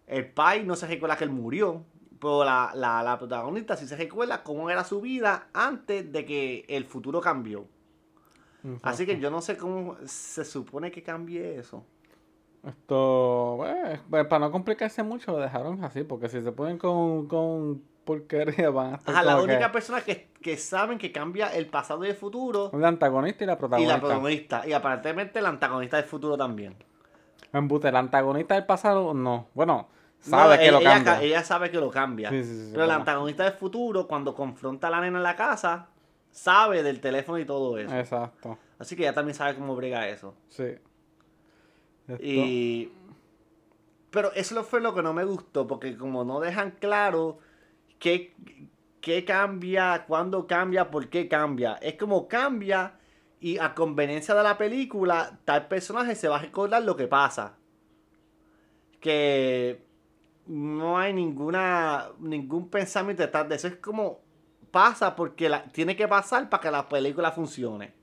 El 0.07 0.29
pai 0.31 0.65
no 0.65 0.75
se 0.75 0.87
recuerda 0.87 1.17
que 1.17 1.23
él 1.23 1.29
murió, 1.29 1.83
pero 2.19 2.43
la, 2.43 2.71
la, 2.75 3.03
la 3.03 3.17
protagonista 3.17 3.77
sí 3.77 3.87
se 3.87 3.95
recuerda 3.95 4.43
cómo 4.43 4.69
era 4.69 4.83
su 4.83 5.01
vida 5.01 5.49
antes 5.53 6.11
de 6.11 6.25
que 6.25 6.65
el 6.67 6.85
futuro 6.85 7.21
cambió. 7.21 7.67
Así 8.81 9.05
que 9.05 9.19
yo 9.19 9.31
no 9.31 9.41
sé 9.41 9.55
cómo 9.55 9.95
se 10.05 10.43
supone 10.43 10.91
que 10.91 11.01
cambie 11.01 11.57
eso. 11.57 11.85
Esto, 12.67 13.55
pues, 13.57 13.99
pues, 14.09 14.25
para 14.27 14.39
no 14.45 14.51
complicarse 14.51 15.01
mucho, 15.03 15.31
lo 15.31 15.37
dejaron 15.39 15.83
así, 15.83 16.03
porque 16.03 16.27
si 16.29 16.41
se 16.41 16.51
ponen 16.51 16.77
con, 16.77 17.27
con 17.27 17.81
porquería 18.03 18.69
van 18.69 18.93
a 18.93 18.95
estar 18.97 19.15
Ajá, 19.15 19.23
la 19.23 19.41
única 19.41 19.59
que- 19.67 19.69
persona 19.69 20.01
que, 20.01 20.29
que 20.41 20.57
saben 20.57 20.97
que 20.97 21.11
cambia 21.11 21.47
el 21.55 21.67
pasado 21.67 22.03
y 22.05 22.09
el 22.09 22.15
futuro 22.15 22.69
El 22.73 22.83
antagonista 22.83 23.43
y 23.43 23.47
la 23.47 23.53
y 23.53 23.55
protagonista. 23.57 23.93
la 23.95 23.99
protagonista. 24.01 24.67
Y 24.67 24.73
aparentemente 24.73 25.39
el 25.39 25.45
antagonista 25.45 25.97
del 25.97 26.05
futuro 26.05 26.37
también. 26.37 26.75
Embute, 27.53 27.87
el 27.89 27.95
antagonista 27.95 28.55
del 28.55 28.65
pasado, 28.65 29.13
no. 29.13 29.47
Bueno, 29.53 29.87
No, 30.25 30.37
sabe 30.37 30.57
que 30.57 30.63
ella, 30.67 30.71
lo 30.73 30.83
cambia. 30.83 31.13
ca- 31.15 31.21
ella 31.23 31.43
sabe 31.43 31.71
que 31.71 31.77
lo 31.79 31.89
cambia. 31.89 32.29
Sí, 32.29 32.43
sí, 32.43 32.65
sí, 32.65 32.69
pero 32.73 32.83
el 32.85 32.91
antagonista 32.91 33.43
del 33.43 33.53
futuro, 33.53 34.05
cuando 34.07 34.35
confronta 34.35 34.87
a 34.87 34.91
la 34.91 35.01
nena 35.01 35.17
en 35.17 35.23
la 35.23 35.35
casa, 35.35 35.87
sabe 36.31 36.83
del 36.83 36.99
teléfono 36.99 37.37
y 37.39 37.45
todo 37.45 37.77
eso. 37.77 37.95
Exacto, 37.95 38.57
Así 38.77 38.95
que 38.95 39.03
ella 39.03 39.13
también 39.13 39.35
sabe 39.35 39.55
cómo 39.55 39.75
brega 39.75 40.07
eso. 40.09 40.33
sí. 40.49 40.65
Y. 42.19 42.91
Pero 44.09 44.31
eso 44.33 44.63
fue 44.63 44.81
lo 44.81 44.95
que 44.95 45.03
no 45.03 45.13
me 45.13 45.23
gustó, 45.23 45.67
porque 45.67 45.95
como 45.95 46.23
no 46.23 46.39
dejan 46.39 46.71
claro 46.71 47.37
qué, 47.99 48.33
qué 49.01 49.23
cambia, 49.23 50.05
cuándo 50.07 50.47
cambia, 50.47 50.89
por 50.89 51.09
qué 51.09 51.27
cambia. 51.27 51.73
Es 51.75 51.95
como 51.95 52.27
cambia 52.27 52.93
y 53.39 53.57
a 53.59 53.75
conveniencia 53.75 54.33
de 54.33 54.43
la 54.43 54.57
película, 54.57 55.39
tal 55.45 55.67
personaje 55.67 56.15
se 56.15 56.27
va 56.27 56.37
a 56.37 56.41
recordar 56.41 56.83
lo 56.83 56.95
que 56.95 57.07
pasa. 57.07 57.55
Que 58.99 59.85
no 60.47 60.97
hay 60.97 61.13
ninguna 61.13 62.09
ningún 62.19 62.69
pensamiento 62.69 63.21
detrás 63.21 63.47
de 63.47 63.55
eso. 63.55 63.67
Es 63.67 63.75
como 63.75 64.21
pasa 64.71 65.15
porque 65.15 65.49
la, 65.49 65.63
tiene 65.63 65.95
que 65.95 66.07
pasar 66.07 66.49
para 66.49 66.61
que 66.61 66.71
la 66.71 66.89
película 66.89 67.31
funcione. 67.31 67.93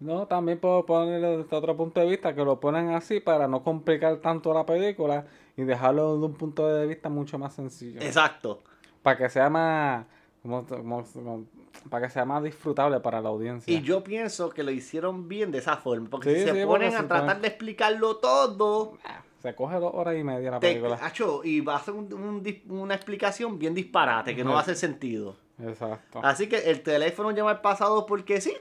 No, 0.00 0.26
también 0.26 0.60
puedo 0.60 0.86
ponerlo 0.86 1.38
desde 1.38 1.56
otro 1.56 1.76
punto 1.76 2.00
de 2.00 2.06
vista, 2.06 2.34
que 2.34 2.44
lo 2.44 2.60
ponen 2.60 2.90
así 2.90 3.18
para 3.20 3.48
no 3.48 3.62
complicar 3.64 4.16
tanto 4.18 4.54
la 4.54 4.64
película 4.64 5.26
y 5.56 5.62
dejarlo 5.64 6.16
de 6.18 6.26
un 6.26 6.34
punto 6.34 6.68
de 6.68 6.86
vista 6.86 7.08
mucho 7.08 7.38
más 7.38 7.54
sencillo. 7.54 8.00
Exacto. 8.00 8.62
Para 9.02 9.16
que 9.18 9.28
sea 9.28 9.50
más, 9.50 10.06
como- 10.42 10.64
como- 10.66 11.04
como- 11.12 11.44
para 11.90 12.06
que 12.06 12.12
sea 12.12 12.24
más 12.24 12.42
disfrutable 12.44 13.00
para 13.00 13.20
la 13.20 13.28
audiencia. 13.28 13.72
Y 13.72 13.82
yo 13.82 14.04
pienso 14.04 14.50
que 14.50 14.62
lo 14.62 14.70
hicieron 14.70 15.28
bien 15.28 15.50
de 15.50 15.58
esa 15.58 15.76
forma. 15.76 16.08
Porque 16.08 16.30
Sí, 16.34 16.44
si 16.48 16.50
se 16.56 16.66
ponen 16.66 16.94
a 16.94 17.06
tratar 17.08 17.36
ponen- 17.36 17.40
de 17.40 17.48
explicarlo 17.48 18.16
todo, 18.16 18.98
Ah, 19.04 19.22
Se 19.42 19.54
coge 19.54 19.76
dos 19.76 19.92
horas 19.94 20.16
y 20.16 20.24
media 20.24 20.50
la 20.50 20.58
te, 20.58 20.68
película. 20.68 20.98
acho, 21.00 21.42
y 21.44 21.60
va 21.60 21.76
a 21.76 21.80
ser 21.80 21.94
un- 21.94 22.12
un 22.12 22.42
una 22.70 22.94
explicación 22.94 23.56
bien 23.56 23.72
disparate, 23.72 24.34
que 24.34 24.42
no 24.42 24.50
va 24.50 24.58
a 24.58 24.62
hacer 24.62 24.74
sentido. 24.74 25.36
Exacto. 25.62 26.20
Así 26.24 26.48
que 26.48 26.70
el 26.70 26.82
teléfono 26.82 27.30
llama 27.30 27.50
al 27.50 27.60
pasado 27.60 28.04
porque 28.04 28.40
sí. 28.40 28.52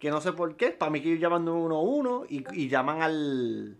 Que 0.00 0.10
no 0.10 0.20
sé 0.20 0.32
por 0.32 0.56
qué. 0.56 0.70
Para 0.70 0.90
mí 0.90 1.00
que 1.00 1.10
ellos 1.10 1.20
llaman 1.20 1.44
911 1.44 2.34
y, 2.34 2.44
y 2.64 2.68
llaman 2.68 3.02
al. 3.02 3.76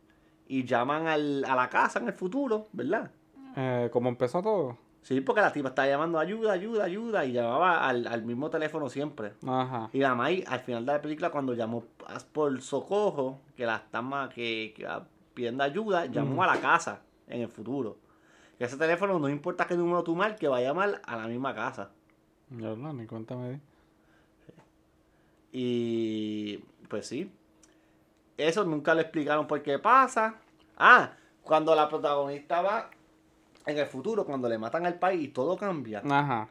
Y 0.47 0.65
llaman 0.65 1.09
al, 1.09 1.45
a 1.45 1.57
la 1.57 1.69
casa 1.69 1.99
en 1.99 2.07
el 2.07 2.13
futuro, 2.13 2.69
¿verdad? 2.73 3.11
Eh, 3.57 3.89
como 3.93 4.09
empezó 4.09 4.43
todo. 4.43 4.77
Sí, 5.03 5.21
porque 5.23 5.41
la 5.41 5.53
tipa 5.53 5.71
estaba 5.71 5.89
llamando 5.89 6.19
ayuda, 6.19 6.53
ayuda, 6.53 6.85
ayuda 6.85 7.25
y 7.25 7.33
llamaba 7.33 7.89
al, 7.89 8.07
al 8.07 8.23
mismo 8.23 8.51
teléfono 8.51 8.89
siempre. 8.91 9.33
Ajá. 9.47 9.89
Y 9.93 9.99
la 9.99 10.15
Mai, 10.15 10.45
al 10.47 10.61
final 10.61 10.85
de 10.85 10.93
la 10.93 11.01
película, 11.01 11.31
cuando 11.31 11.55
llamó 11.55 11.85
por 12.33 12.61
socorro, 12.61 13.39
que 13.57 13.65
la 13.65 13.77
están 13.77 14.11
que, 14.29 14.75
que 14.77 14.87
pidiendo 15.33 15.65
ayuda, 15.65 16.07
llamó 16.07 16.43
a 16.43 16.49
la 16.49 16.61
casa 16.61 17.01
en 17.29 17.41
el 17.41 17.49
futuro. 17.49 17.97
Que 18.59 18.65
ese 18.65 18.77
teléfono, 18.77 19.19
no 19.19 19.29
importa 19.29 19.67
qué 19.67 19.75
número 19.75 20.05
tú 20.05 20.15
marques, 20.15 20.51
va 20.51 20.59
a 20.59 20.63
llamar 20.63 21.01
a 21.07 21.17
la 21.17 21.27
misma 21.29 21.55
casa. 21.55 21.91
Yo 22.51 22.77
no, 22.77 22.93
ni 22.93 23.07
cuenta 23.07 23.37
me 23.37 23.53
di. 23.53 23.61
Y 25.53 26.59
pues 26.89 27.07
sí. 27.07 27.31
Eso 28.37 28.65
nunca 28.65 28.95
le 28.95 29.03
explicaron 29.03 29.47
por 29.47 29.63
qué 29.63 29.79
pasa. 29.79 30.37
Ah, 30.79 31.13
cuando 31.43 31.75
la 31.75 31.89
protagonista 31.89 32.63
va 32.63 32.91
en 33.67 33.79
el 33.79 33.87
futuro, 33.87 34.25
cuando 34.25 34.49
le 34.49 34.59
matan 34.59 34.87
al 34.87 34.99
país 34.99 35.25
y 35.25 35.29
todo 35.29 35.57
cambia, 35.57 36.03
Ajá. 36.09 36.49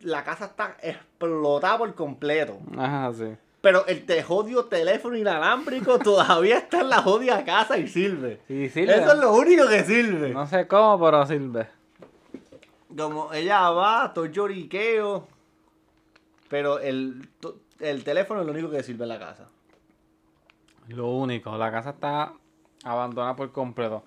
la 0.00 0.24
casa 0.24 0.46
está 0.46 0.76
explotada 0.82 1.78
por 1.78 1.94
completo. 1.94 2.58
Ajá, 2.76 3.12
sí. 3.14 3.36
Pero 3.60 3.86
el 3.86 4.04
te 4.04 4.22
jodido 4.24 4.64
teléfono 4.64 5.16
inalámbrico 5.16 5.98
todavía 6.00 6.58
está 6.58 6.80
en 6.80 6.88
la 6.88 7.00
jodida 7.02 7.44
casa 7.44 7.78
y 7.78 7.86
sirve. 7.86 8.40
Y 8.48 8.68
sirve. 8.68 8.96
Eso 8.96 9.12
es 9.12 9.18
lo 9.20 9.32
único 9.34 9.68
que 9.68 9.84
sirve. 9.84 10.30
No 10.30 10.46
sé 10.48 10.66
cómo, 10.66 10.98
pero 11.04 11.24
sirve. 11.26 11.68
Como 12.96 13.32
ella 13.32 13.70
va, 13.70 14.12
todo 14.12 14.26
lloriqueo. 14.26 15.28
Pero 16.48 16.80
el, 16.80 17.28
to- 17.38 17.60
el 17.82 18.04
teléfono 18.04 18.40
es 18.40 18.46
lo 18.46 18.52
único 18.52 18.70
que 18.70 18.82
sirve 18.82 19.04
en 19.04 19.08
la 19.08 19.18
casa. 19.18 19.48
Lo 20.88 21.10
único, 21.10 21.56
la 21.58 21.70
casa 21.70 21.90
está 21.90 22.32
abandonada 22.84 23.34
por 23.36 23.50
completo. 23.52 24.04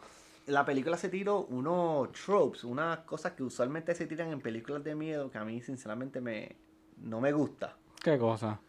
La 0.48 0.64
película 0.64 0.98
se 0.98 1.10
tiró 1.10 1.46
unos 1.46 2.12
tropes, 2.14 2.64
unas 2.64 3.00
cosas 3.00 3.34
que 3.34 3.44
usualmente 3.44 3.94
se 3.96 4.06
tiran 4.06 4.32
en 4.32 4.42
películas 4.42 4.84
de 4.84 4.96
miedo 4.96 5.30
que 5.30 5.38
a 5.38 5.44
mí 5.44 5.62
sinceramente 5.62 6.22
me, 6.22 6.56
no 6.98 7.20
me 7.20 7.32
gusta. 7.32 7.76
¿Qué 8.02 8.18
cosa? 8.18 8.60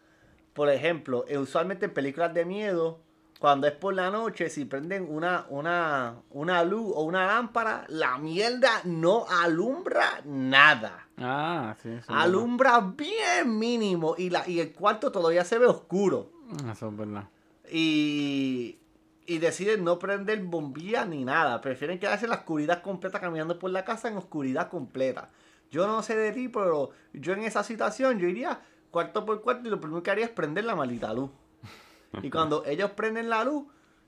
Por 0.53 0.69
ejemplo, 0.69 1.25
eh, 1.27 1.37
usualmente 1.37 1.85
en 1.85 1.93
películas 1.93 2.33
de 2.33 2.45
miedo, 2.45 2.99
cuando 3.39 3.67
es 3.67 3.73
por 3.73 3.93
la 3.93 4.09
noche, 4.09 4.49
si 4.49 4.65
prenden 4.65 5.07
una, 5.09 5.45
una, 5.49 6.15
una 6.31 6.63
luz 6.63 6.91
o 6.95 7.03
una 7.03 7.27
lámpara, 7.27 7.85
la 7.87 8.17
mierda 8.17 8.81
no 8.83 9.25
alumbra 9.29 10.21
nada. 10.25 11.06
Ah, 11.17 11.75
sí, 11.81 11.89
sí. 11.99 12.05
Alumbra 12.07 12.79
bien 12.79 13.57
mínimo 13.57 14.15
y, 14.17 14.29
la, 14.29 14.47
y 14.47 14.59
el 14.59 14.73
cuarto 14.73 15.11
todavía 15.11 15.43
se 15.43 15.57
ve 15.57 15.65
oscuro. 15.65 16.31
Eso 16.71 16.89
es 16.89 16.97
verdad. 16.97 17.29
Y, 17.71 18.77
y 19.25 19.39
deciden 19.39 19.83
no 19.83 19.99
prender 19.99 20.41
bombillas 20.43 21.07
ni 21.07 21.25
nada. 21.25 21.59
Prefieren 21.61 21.99
quedarse 21.99 22.25
en 22.25 22.31
la 22.31 22.37
oscuridad 22.37 22.81
completa 22.81 23.19
caminando 23.19 23.57
por 23.57 23.71
la 23.71 23.83
casa 23.83 24.07
en 24.07 24.17
oscuridad 24.17 24.69
completa. 24.69 25.31
Yo 25.71 25.87
no 25.87 26.01
sé 26.01 26.15
de 26.15 26.31
ti, 26.31 26.47
pero 26.47 26.91
yo 27.13 27.33
en 27.33 27.41
esa 27.41 27.63
situación 27.63 28.19
yo 28.19 28.27
iría 28.27 28.61
cuarto 28.91 29.25
por 29.25 29.41
cuarto 29.41 29.67
y 29.67 29.71
lo 29.71 29.81
primero 29.81 30.01
que 30.01 30.11
haría 30.11 30.25
es 30.25 30.31
prender 30.31 30.65
la 30.65 30.75
maldita 30.75 31.13
luz. 31.13 31.29
Y 32.23 32.29
cuando 32.29 32.63
ellos 32.65 32.91
prenden 32.91 33.29
la 33.29 33.43
luz, 33.43 33.65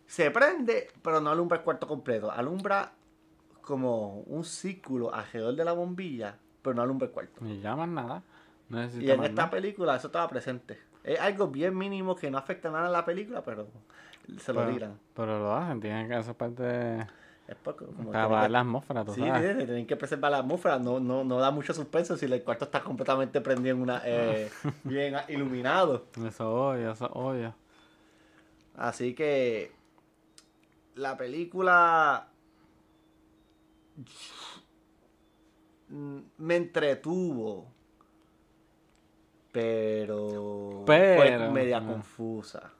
se 0.07 0.31
prende, 0.31 0.87
pero 1.03 1.19
no 1.19 1.29
alumbra 1.29 1.57
el 1.57 1.63
cuarto 1.63 1.85
completo. 1.85 2.31
Alumbra 2.31 2.93
como 3.61 4.21
un 4.21 4.45
círculo 4.45 5.13
alrededor 5.13 5.55
de 5.55 5.65
la 5.65 5.73
bombilla, 5.73 6.39
pero 6.61 6.73
no 6.75 6.81
alumbra 6.81 7.07
el 7.07 7.13
cuarto. 7.13 7.41
Ni 7.41 7.59
llaman 7.59 7.93
nada. 7.95 8.23
No 8.69 8.83
Y 8.85 9.09
en 9.09 9.23
esta 9.23 9.43
nada. 9.43 9.49
película 9.49 9.95
eso 9.95 10.07
estaba 10.07 10.27
presente. 10.27 10.79
Es 11.03 11.19
algo 11.19 11.47
bien 11.47 11.77
mínimo 11.77 12.15
que 12.15 12.29
no 12.29 12.37
afecta 12.37 12.69
nada 12.69 12.87
a 12.87 12.91
la 12.91 13.05
película, 13.05 13.43
pero 13.43 13.67
se 14.39 14.53
lo 14.53 14.65
tiran. 14.67 14.99
pero 15.15 15.39
lo 15.39 15.55
hacen, 15.55 15.79
tienen 15.79 16.07
que 16.07 16.13
hacer 16.15 16.35
parte 16.35 16.61
de... 16.63 17.07
Es 17.47 17.55
porque, 17.63 17.85
como 17.85 18.11
que- 18.11 18.17
la 18.49 18.59
atmósfera, 18.59 19.03
tú 19.03 19.13
Sí, 19.15 19.21
sabes. 19.21 19.41
tienen, 19.41 19.65
tienen 19.65 19.87
que 19.87 19.95
preservar 19.95 20.31
la 20.31 20.37
atmósfera. 20.39 20.77
No, 20.77 20.99
no, 20.99 21.23
no 21.23 21.39
da 21.39 21.49
mucho 21.49 21.73
suspenso 21.73 22.15
si 22.15 22.25
el 22.25 22.43
cuarto 22.43 22.65
está 22.65 22.81
completamente 22.83 23.41
prendido 23.41 23.75
en 23.75 23.81
una, 23.81 24.01
eh, 24.05 24.51
bien 24.83 25.15
iluminado. 25.29 26.05
Eso 26.27 26.53
obvio, 26.69 26.91
eso 26.91 27.07
obvio. 27.13 27.55
Así 28.75 29.15
que 29.15 29.71
la 30.93 31.17
película 31.17 32.27
me 35.89 36.55
entretuvo. 36.55 37.67
Pero, 39.51 40.83
fue 40.85 40.95
Pero, 41.15 41.51
media 41.51 41.77
ajá. 41.77 41.87
confusa. 41.87 42.71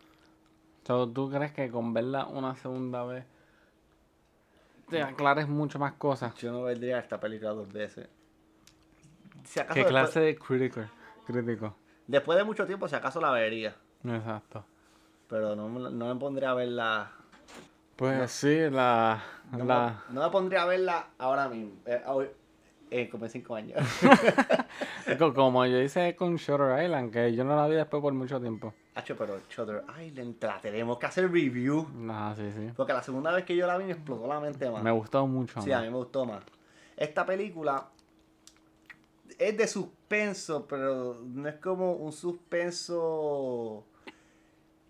So, 0.86 1.08
¿Tú 1.10 1.30
crees 1.30 1.52
que 1.52 1.70
con 1.70 1.94
verla 1.94 2.26
una 2.26 2.56
segunda 2.56 3.04
vez 3.04 3.26
te 4.90 5.02
aclares 5.04 5.48
mucho 5.48 5.78
más 5.80 5.94
cosas? 5.94 6.36
Yo 6.36 6.52
no 6.52 6.64
vendría 6.64 7.00
esta 7.00 7.20
película 7.20 7.52
dos 7.52 7.72
veces. 7.72 8.08
Si 9.46 9.60
acaso 9.60 9.74
¿Qué 9.76 9.80
después, 9.82 10.02
clase 10.12 10.20
de 10.20 10.36
crítico? 10.38 10.82
Crítico. 11.28 11.76
después 12.08 12.38
de 12.38 12.44
mucho 12.44 12.66
tiempo, 12.66 12.88
si 12.88 12.96
acaso 12.96 13.20
la 13.22 13.32
vería. 13.32 13.76
Exacto. 14.04 14.66
Pero 15.28 15.56
no, 15.56 15.70
me- 15.70 15.92
no 15.92 16.14
me 16.14 16.20
pondría 16.20 16.52
a 16.52 16.56
verla. 16.56 17.12
Pues 17.96 18.32
sí, 18.32 18.70
la... 18.70 19.22
No, 19.52 19.66
la... 19.66 20.04
me, 20.10 20.16
no 20.16 20.24
me 20.24 20.32
pondría 20.32 20.64
a 20.64 20.66
verla 20.66 21.08
ahora 21.20 21.50
mismo. 21.50 21.74
eh, 21.86 22.02
hoy, 22.08 22.30
eh, 22.92 23.10
como 23.10 23.26
en 23.26 23.32
cinco 23.32 23.56
años. 23.56 23.80
Co- 25.20 25.34
Como 25.34 25.66
yo 25.66 25.80
hice 25.82 26.16
con 26.16 26.36
Shutter 26.36 26.84
Island, 26.84 27.12
que 27.12 27.34
yo 27.34 27.44
no 27.44 27.56
la 27.56 27.68
vi 27.68 27.76
después 27.76 28.02
por 28.02 28.14
mucho 28.14 28.40
tiempo. 28.40 28.74
Hacho, 28.96 29.16
pero 29.16 29.40
Shutter 29.50 29.84
Island, 30.06 30.38
te 30.40 30.48
la 30.48 30.60
tenemos 30.60 30.98
que 30.98 31.06
hacer 31.06 31.32
review. 31.32 31.88
Ah, 32.10 32.34
sí, 32.36 32.52
sí. 32.56 32.70
Porque 32.76 32.94
la 32.94 33.02
segunda 33.04 33.32
vez 33.32 33.46
que 33.46 33.56
yo 33.56 33.66
la 33.68 33.78
vi 33.78 33.86
me 33.86 33.92
explotó 33.94 34.28
la 34.28 34.40
mente 34.40 34.70
más. 34.70 34.84
Me 34.84 34.92
gustó 34.92 35.26
mucho. 35.28 35.62
Sí, 35.62 35.72
a 35.72 35.80
mí 35.82 35.90
me 35.90 35.96
gustó 35.98 36.26
más. 36.26 36.44
esta 36.98 37.26
película 37.26 37.88
es 39.38 39.56
de 39.58 39.68
suspenso, 39.68 40.66
pero 40.68 41.22
no 41.24 41.48
es 41.48 41.56
como 41.56 41.94
un 41.94 42.12
suspenso 42.12 43.86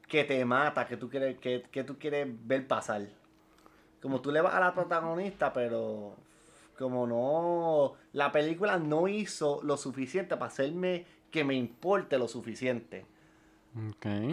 que 0.08 0.24
te 0.24 0.44
mata, 0.44 0.88
que 0.88 0.98
tú 0.98 1.08
quieres, 1.10 1.38
que, 1.38 1.63
que 1.72 1.84
tú 1.84 1.98
quieres 2.00 2.27
ver 2.48 2.68
pasar. 2.68 3.01
Como 4.01 4.22
tú 4.22 4.32
le 4.32 4.41
vas 4.41 4.56
a 4.56 4.60
la 4.60 4.74
protagonista, 4.74 5.53
pero 5.53 6.15
como 6.79 7.05
no, 7.05 7.93
la 8.13 8.31
película 8.31 8.77
no 8.79 9.07
hizo 9.07 9.59
lo 9.63 9.77
suficiente 9.77 10.36
para 10.38 10.48
hacerme 10.48 11.05
que 11.29 11.43
me 11.43 11.53
importe 11.53 12.17
lo 12.17 12.27
suficiente. 12.27 13.05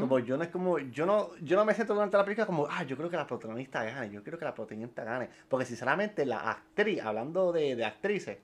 Como 0.01 0.19
yo 0.21 0.37
no 0.39 0.45
es 0.45 0.49
como, 0.49 0.79
yo 0.79 1.05
no, 1.05 1.29
yo 1.43 1.57
no 1.57 1.65
me 1.67 1.75
siento 1.75 1.93
durante 1.93 2.17
la 2.17 2.25
película 2.25 2.47
como, 2.47 2.67
ah, 2.71 2.85
yo 2.85 2.97
creo 2.97 3.11
que 3.11 3.17
la 3.17 3.27
protagonista 3.27 3.85
gane, 3.85 4.11
yo 4.11 4.23
quiero 4.23 4.39
que 4.39 4.45
la 4.47 4.55
protagonista 4.55 5.05
gane. 5.05 5.29
Porque 5.49 5.67
sinceramente 5.67 6.25
la 6.25 6.39
actriz, 6.51 7.03
hablando 7.03 7.53
de, 7.53 7.77
de 7.77 7.85
actrices, 7.85 8.39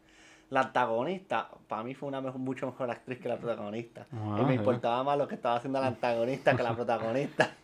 la 0.50 0.60
antagonista, 0.60 1.48
para 1.66 1.82
mí 1.82 1.94
fue 1.94 2.08
una 2.08 2.20
mejor- 2.20 2.38
mucho 2.40 2.66
mejor 2.66 2.90
actriz 2.90 3.18
que 3.18 3.28
la 3.28 3.38
protagonista. 3.38 4.06
Ah, 4.12 4.36
y 4.42 4.44
me 4.44 4.54
importaba 4.54 5.02
más 5.02 5.16
lo 5.16 5.26
que 5.26 5.34
estaba 5.36 5.56
haciendo 5.56 5.80
la 5.80 5.86
antagonista 5.86 6.54
que 6.54 6.62
la 6.62 6.74
protagonista. 6.76 7.54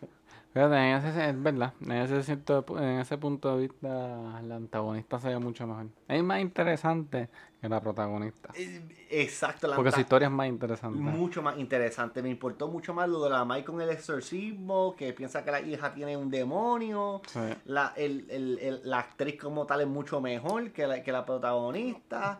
Fíjate, 0.53 0.75
en 0.75 0.95
ese, 0.97 1.29
es 1.29 1.43
verdad, 1.43 1.73
en 1.81 1.91
ese, 1.91 2.23
cierto- 2.23 2.65
en 2.79 2.99
ese 2.99 3.17
punto 3.19 3.55
de 3.55 3.67
vista, 3.67 4.41
la 4.41 4.55
antagonista 4.55 5.19
se 5.19 5.29
ve 5.29 5.37
mucho 5.37 5.67
mejor. 5.67 5.87
Es 6.07 6.23
más 6.23 6.39
interesante 6.41 7.29
que 7.61 7.69
la 7.69 7.79
protagonista. 7.79 8.49
Eh, 8.55 8.81
Exacto, 9.11 9.67
la 9.67 9.75
Porque 9.75 9.91
su 9.91 9.99
historia 10.01 10.27
es 10.27 10.31
más 10.31 10.47
interesante. 10.47 10.97
mucho 10.97 11.43
más 11.43 11.57
interesante. 11.59 12.23
Me 12.23 12.29
importó 12.29 12.67
mucho 12.67 12.93
más 12.95 13.07
lo 13.09 13.23
de 13.23 13.29
la 13.29 13.45
Mai 13.45 13.63
con 13.63 13.79
el 13.79 13.89
exorcismo, 13.89 14.95
que 14.95 15.13
piensa 15.13 15.43
que 15.43 15.51
la 15.51 15.61
hija 15.61 15.93
tiene 15.93 16.17
un 16.17 16.31
demonio. 16.31 17.21
Sí. 17.27 17.39
La, 17.65 17.93
el, 17.95 18.25
el- 18.29 18.57
el- 18.59 18.81
la 18.83 18.99
actriz 18.99 19.39
como 19.39 19.65
tal 19.67 19.81
es 19.81 19.87
mucho 19.87 20.19
mejor 20.19 20.71
que 20.71 20.87
la, 20.87 21.03
que 21.03 21.11
la 21.11 21.25
protagonista. 21.25 22.39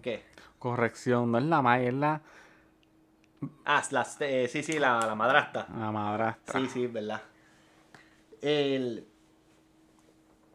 ¿Qué? 0.00 0.22
corrección, 0.58 1.30
no 1.30 1.38
es 1.38 1.44
la 1.44 1.62
May, 1.62 1.86
es 1.86 1.94
la, 1.94 2.20
Ah, 3.64 3.82
eh, 4.20 4.48
sí, 4.50 4.62
sí, 4.62 4.78
la, 4.78 5.00
la 5.06 5.14
madrastra. 5.14 5.66
la 5.78 5.92
madrastra. 5.92 6.60
Sí, 6.60 6.66
sí, 6.68 6.86
verdad. 6.86 7.22
El, 8.40 9.06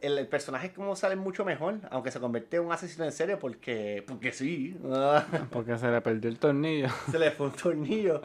el, 0.02 0.18
el 0.18 0.28
personaje 0.28 0.74
como 0.74 0.96
sale 0.96 1.16
mucho 1.16 1.46
mejor, 1.46 1.80
aunque 1.92 2.12
se 2.12 2.20
convierte 2.20 2.58
en 2.58 2.66
un 2.66 2.72
asesino 2.74 3.06
en 3.06 3.12
serio 3.12 3.40
porque, 3.40 4.04
porque 4.08 4.32
sí. 4.32 4.78
Porque 5.52 5.78
se 5.78 5.90
le 5.90 6.02
perdió 6.02 6.30
el 6.30 6.40
tornillo. 6.40 6.88
se 7.12 7.20
le 7.20 7.32
fue 7.32 7.48
un 7.48 7.54
tornillo. 7.54 8.22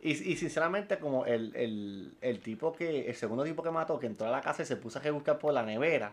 Y, 0.00 0.10
y 0.10 0.36
sinceramente, 0.36 0.98
como 0.98 1.24
el, 1.26 1.54
el, 1.56 2.14
el 2.20 2.40
tipo 2.40 2.72
que, 2.72 3.08
el 3.08 3.14
segundo 3.14 3.42
tipo 3.44 3.62
que 3.62 3.70
mató, 3.70 3.98
que 3.98 4.06
entró 4.06 4.26
a 4.26 4.30
la 4.30 4.40
casa 4.40 4.62
y 4.62 4.66
se 4.66 4.76
puso 4.76 4.98
a 5.02 5.10
buscar 5.10 5.38
por 5.38 5.52
la 5.52 5.62
nevera. 5.62 6.10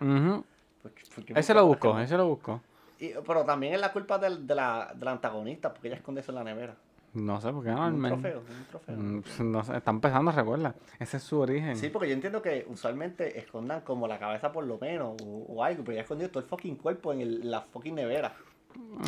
Porque- 0.81 1.03
porque 1.13 1.33
Ese 1.35 1.53
lo 1.53 1.65
buscó, 1.65 1.99
ese 1.99 2.17
lo 2.17 2.27
buscó. 2.27 2.61
Y- 2.99 3.13
pero 3.25 3.43
también 3.43 3.73
es 3.73 3.81
la 3.81 3.91
culpa 3.91 4.17
del, 4.17 4.45
de, 4.47 4.55
la, 4.55 4.91
de 4.95 5.05
la 5.05 5.11
antagonista, 5.11 5.73
porque 5.73 5.87
ella 5.89 5.97
esconde 5.97 6.21
eso 6.21 6.31
en 6.31 6.35
la 6.35 6.43
nevera. 6.43 6.75
No 7.13 7.41
sé 7.41 7.51
por 7.51 7.63
qué 7.63 7.72
no. 7.72 7.88
un 7.88 8.01
trofeo, 8.03 8.39
un 8.39 8.65
trofeo. 8.70 8.96
Mm, 8.98 9.22
pues, 9.22 9.39
No 9.41 9.63
sé, 9.63 9.77
está 9.77 9.91
empezando, 9.91 10.32
recuerda. 10.32 10.75
Ese 11.00 11.18
es 11.18 11.24
su 11.24 11.39
origen. 11.39 11.75
Sí, 11.75 11.89
porque 11.89 12.08
yo 12.08 12.13
entiendo 12.13 12.41
que 12.41 12.65
usualmente 12.70 13.38
escondan 13.38 13.82
como 13.82 14.08
la 14.08 14.18
cabeza 14.18 14.51
por 14.51 14.65
lo 14.65 14.77
menos 14.80 15.15
o, 15.24 15.46
o 15.50 15.63
algo, 15.63 15.84
pero 15.84 15.96
ya 15.98 16.01
escondido 16.03 16.30
todo 16.30 16.41
el 16.44 16.50
fucking 16.50 16.75
cuerpo 16.77 17.12
en 17.12 17.22
el- 17.22 17.51
la 17.51 17.62
fucking 17.62 17.96
nevera. 17.96 18.34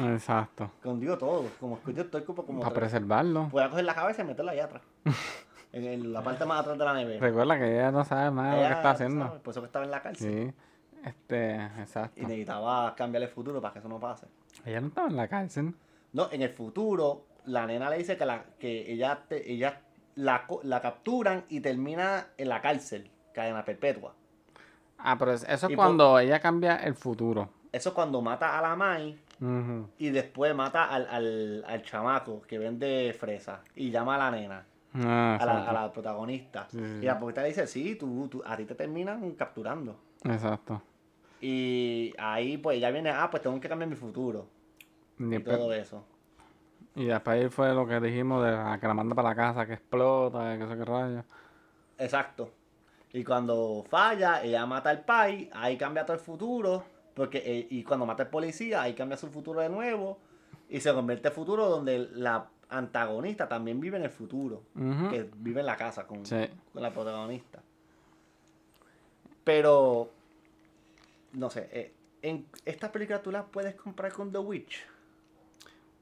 Exacto. 0.04 0.66
Escondido 0.80 1.18
todo, 1.18 1.46
como 1.60 1.76
escondido 1.78 2.06
todo 2.08 2.18
el 2.18 2.26
cuerpo 2.26 2.46
como... 2.46 2.60
Para 2.62 2.74
preservarlo. 2.76 3.48
Voy 3.52 3.64
a 3.64 3.70
coger 3.70 3.86
la 3.86 3.96
cabeza 3.96 4.22
y 4.22 4.26
meterla 4.26 4.52
allá 4.52 4.66
atrás. 4.66 4.82
en 5.72 5.86
el- 5.86 6.12
la 6.14 6.22
parte 6.22 6.46
más 6.46 6.60
atrás 6.60 6.78
de 6.78 6.84
la 6.86 6.94
nevera. 6.94 7.20
Recuerda 7.22 7.58
que 7.58 7.74
ella 7.74 7.92
no 7.92 8.04
sabe 8.04 8.32
nada 8.36 8.50
de 8.50 8.56
lo 8.56 8.62
que 8.62 8.66
Ella, 8.68 8.76
está 8.76 8.92
haciendo. 8.92 9.26
sabes, 9.26 9.42
Por 9.42 9.52
eso 9.52 9.62
que 9.62 9.66
estaba 9.68 9.86
en 9.86 9.92
la 9.92 10.02
cárcel. 10.02 10.34
Sí. 10.54 10.54
Este, 11.08 11.56
exacto. 11.80 12.20
Y 12.22 12.26
necesitaba 12.26 12.96
cambiar 12.96 13.24
el 13.24 13.30
futuro 13.30 13.62
para 13.62 13.74
que 13.74 13.80
eso 13.80 13.88
no 13.90 14.00
pase. 14.00 14.26
Ella 14.66 14.82
no 14.82 14.88
estaba 14.88 15.08
en 15.08 15.16
la 15.16 15.28
cárcel. 15.28 15.74
No, 16.14 16.28
en 16.32 16.42
el 16.42 16.50
futuro, 16.50 17.26
la 17.46 17.66
nena 17.68 17.90
le 17.90 17.98
dice 17.98 18.18
que, 18.18 18.26
la, 18.26 18.44
que 18.60 18.92
ella, 18.92 19.24
te- 19.28 19.52
ella 19.52 19.82
la, 20.16 20.46
la 20.64 20.82
capturan 20.82 21.44
y 21.50 21.60
termina 21.60 22.28
en 22.38 22.50
la 22.50 22.62
cárcel, 22.62 23.10
cadena 23.34 23.64
perpetua. 23.66 24.14
Ah, 24.98 25.16
pero 25.18 25.34
es- 25.34 25.44
eso 25.44 25.66
es 25.68 25.74
Y 25.74 25.76
por- 25.76 25.86
cuando 25.86 26.20
ella 26.20 26.40
cambia 26.40 26.76
el 26.78 26.96
futuro. 26.96 27.50
Eso 27.72 27.90
es 27.90 27.96
cuando 27.96 28.22
mata 28.22 28.58
a 28.58 28.62
la 28.62 28.76
Mai 28.76 29.18
y 29.98 30.10
después 30.12 30.56
mata 30.56 30.86
al, 30.86 31.08
al, 31.10 31.66
al 31.68 31.82
chamaco 31.84 32.42
que 32.44 32.58
vende 32.60 33.14
fresa 33.20 33.62
y 33.76 33.90
llama 33.92 34.16
a 34.16 34.18
la 34.20 34.32
nena, 34.32 34.66
Ah, 34.96 35.38
a 35.42 35.46
la, 35.46 35.70
a 35.70 35.74
la 35.74 35.92
protagonista. 35.92 36.68
Sí, 36.70 36.78
sí, 36.78 37.00
Y 37.02 37.06
la 37.06 37.14
protagonista 37.20 37.42
le 37.42 37.48
dice, 37.50 37.68
sí, 37.68 37.96
tú, 37.96 38.28
tú- 38.30 38.44
a 38.46 38.56
ti 38.56 38.66
te 38.66 38.76
terminan 38.76 39.32
capturando. 39.32 40.00
Exacto. 40.24 40.82
Y 41.42 42.14
ahí 42.18 42.58
pues 42.58 42.78
ella 42.78 42.92
viene, 42.92 43.10
ah, 43.10 43.28
pues 43.30 43.42
tengo 43.44 43.60
que 43.60 43.68
cambiar 43.68 43.90
mi 43.90 43.96
futuro. 43.98 44.48
Y 45.20 45.40
todo 45.40 45.74
eso. 45.74 46.06
Y 46.96 47.06
después 47.06 47.42
ahí 47.44 47.50
fue 47.50 47.74
lo 47.74 47.88
que 47.88 48.00
dijimos 48.00 48.44
de 48.44 48.52
la 48.52 48.78
que 48.80 48.88
la 48.88 48.94
manda 48.94 49.16
para 49.16 49.30
la 49.30 49.36
casa, 49.36 49.66
que 49.66 49.74
explota, 49.74 50.58
que 50.58 50.64
eso 50.64 50.76
que 50.78 50.86
rayos. 50.86 51.26
Exacto. 51.98 52.52
Y 53.14 53.24
cuando 53.24 53.86
falla, 53.90 54.44
ella 54.44 54.66
mata 54.66 54.90
al 54.90 55.06
pai, 55.06 55.50
ahí 55.54 55.78
cambia 55.78 56.06
todo 56.06 56.16
el 56.16 56.22
futuro. 56.24 56.84
Porque, 57.14 57.38
eh, 57.46 57.68
y 57.70 57.84
cuando 57.84 58.06
mata 58.08 58.24
al 58.24 58.30
policía, 58.30 58.82
ahí 58.82 58.94
cambia 58.96 59.18
su 59.18 59.28
futuro 59.30 59.60
de 59.62 59.70
nuevo. 59.70 60.18
Y 60.70 60.80
se 60.82 60.92
convierte 60.94 61.28
en 61.28 61.34
futuro 61.34 61.70
donde 61.70 62.10
la 62.14 62.48
antagonista 62.70 63.48
también 63.48 63.80
vive 63.80 63.98
en 63.98 64.04
el 64.04 64.10
futuro. 64.10 64.64
Que 65.12 65.30
vive 65.36 65.60
en 65.60 65.68
la 65.68 65.78
casa 65.78 66.08
con, 66.08 66.26
Sí. 66.26 66.48
con 66.74 66.82
la 66.82 66.92
protagonista. 66.92 67.62
Pero, 69.44 70.10
no 71.34 71.50
sé, 71.50 71.70
eh, 71.72 71.94
en 72.22 72.48
esta 72.66 72.92
película 72.92 73.22
tú 73.22 73.32
la 73.32 73.44
puedes 73.46 73.76
comprar 73.76 74.12
con 74.14 74.32
The 74.32 74.40
Witch. 74.40 74.86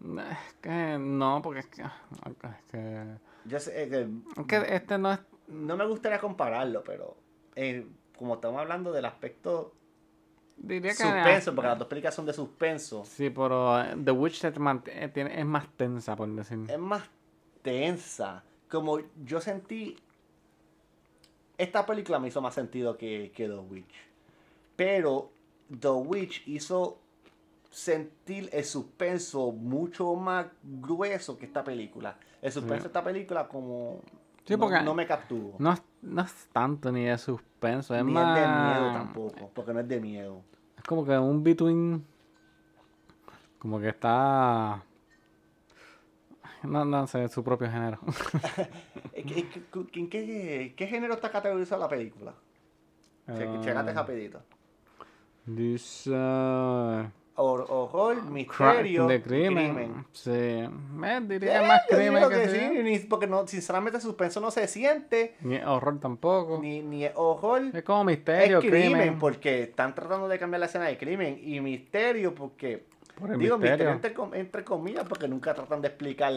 Es 0.03 0.53
que 0.61 0.97
no, 0.99 1.41
porque 1.43 1.59
es 1.59 1.67
que. 1.67 1.83
Es 1.83 2.63
que, 2.71 3.05
Yo 3.45 3.59
sé 3.59 3.89
que 3.89 4.01
es 4.41 4.47
que 4.47 4.75
este 4.75 4.97
no 4.97 5.13
es. 5.13 5.19
no 5.47 5.77
me 5.77 5.85
gustaría 5.85 6.19
compararlo, 6.19 6.83
pero 6.83 7.15
eh, 7.55 7.85
como 8.17 8.35
estamos 8.35 8.59
hablando 8.61 8.91
del 8.91 9.05
aspecto 9.05 9.73
Diría 10.57 10.91
que. 10.91 10.97
suspenso, 11.03 11.53
porque 11.55 11.67
las 11.69 11.79
dos 11.79 11.87
películas 11.87 12.15
son 12.15 12.25
de 12.25 12.33
suspenso, 12.33 13.03
Sí, 13.05 13.29
pero 13.29 13.79
eh, 13.81 13.95
The 14.03 14.11
Witch 14.11 14.43
eh, 14.43 14.53
es 15.15 15.45
más 15.45 15.67
tensa, 15.75 16.15
por 16.15 16.29
decir. 16.29 16.59
es 16.67 16.79
más 16.79 17.03
tensa. 17.61 18.43
Como 18.69 18.99
yo 19.23 19.41
sentí. 19.41 19.97
Esta 21.57 21.85
película 21.85 22.17
me 22.19 22.29
hizo 22.29 22.41
más 22.41 22.55
sentido 22.55 22.97
que, 22.97 23.31
que 23.35 23.47
The 23.47 23.57
Witch. 23.57 23.93
Pero 24.75 25.31
The 25.79 25.89
Witch 25.89 26.47
hizo 26.47 26.99
sentir 27.71 28.49
el 28.51 28.63
suspenso 28.65 29.51
mucho 29.51 30.13
más 30.15 30.45
grueso 30.61 31.37
que 31.39 31.45
esta 31.45 31.63
película. 31.63 32.17
El 32.41 32.51
suspenso 32.51 32.75
Sí. 32.75 32.81
de 32.83 32.87
esta 32.87 33.03
película 33.03 33.47
como 33.47 34.01
Sí, 34.45 34.55
no, 34.57 34.93
me 34.93 35.07
capturó. 35.07 35.53
No 35.59 35.71
es, 35.71 35.81
no 36.01 36.21
es 36.23 36.47
tanto 36.51 36.91
ni 36.91 37.05
de 37.05 37.17
suspenso, 37.17 37.95
es 37.95 38.03
Ni 38.03 38.11
más. 38.11 38.37
es 38.37 38.43
de 38.43 38.49
miedo 38.49 38.93
tampoco, 38.93 39.51
porque 39.53 39.73
no 39.73 39.79
es 39.79 39.87
de 39.87 39.99
miedo. 40.01 40.41
Es 40.77 40.83
como 40.83 41.05
que 41.05 41.17
un 41.17 41.43
between. 41.43 42.05
Como 43.59 43.79
que 43.79 43.89
está. 43.89 44.83
No, 46.63 46.83
no 46.85 47.07
sé, 47.07 47.27
su 47.29 47.43
propio 47.43 47.69
género. 47.71 47.99
Eh, 49.13 49.23
¿Qué, 49.23 50.73
qué- 50.75 50.87
género 50.87 51.13
está 51.15 51.29
categorizada 51.29 51.81
la 51.81 51.89
película? 51.89 52.33
Checate 53.27 53.91
Ah, 53.91 53.93
rapidito. 53.93 54.41
Dice. 55.45 56.11
Horror, 57.35 58.21
misterio, 58.23 59.07
de 59.07 59.15
y 59.15 59.21
crimen. 59.21 60.05
Sí. 60.11 60.29
Diría 60.31 61.59
Eh, 61.59 61.61
es 61.61 61.67
más 61.67 61.81
crimen 61.89 62.23
que, 62.29 62.35
que 62.35 62.49
sí. 62.49 62.83
ni- 62.83 62.99
porque 62.99 63.25
no, 63.27 63.47
sinceramente 63.47 63.99
suspenso 64.01 64.39
no 64.41 64.51
se 64.51 64.67
siente, 64.67 65.35
Ni 65.41 65.57
horror 65.57 65.99
tampoco. 65.99 66.59
ni, 66.61 66.81
ni 66.81 67.05
horror, 67.15 67.63
Es 67.73 67.83
como 67.83 68.03
misterio, 68.03 68.59
es 68.59 68.65
crimen, 68.65 68.91
crimen. 68.91 69.19
porque 69.19 69.63
están 69.63 69.95
tratando 69.95 70.27
de 70.27 70.37
cambiar 70.37 70.59
la 70.59 70.65
escena 70.65 70.85
de 70.85 70.97
crimen, 70.97 71.39
y 71.41 71.59
misterio 71.61 72.35
porque, 72.35 72.85
Por 73.17 73.31
el 73.31 73.39
digo 73.39 73.57
misterio 73.57 73.91
misterio. 73.93 74.23
entre, 74.25 74.39
entre 74.39 74.63
comillas, 74.63 75.05
porque 75.07 75.27
nunca 75.27 75.53
tratan 75.53 75.81
de 75.81 75.87
explicar 75.87 76.33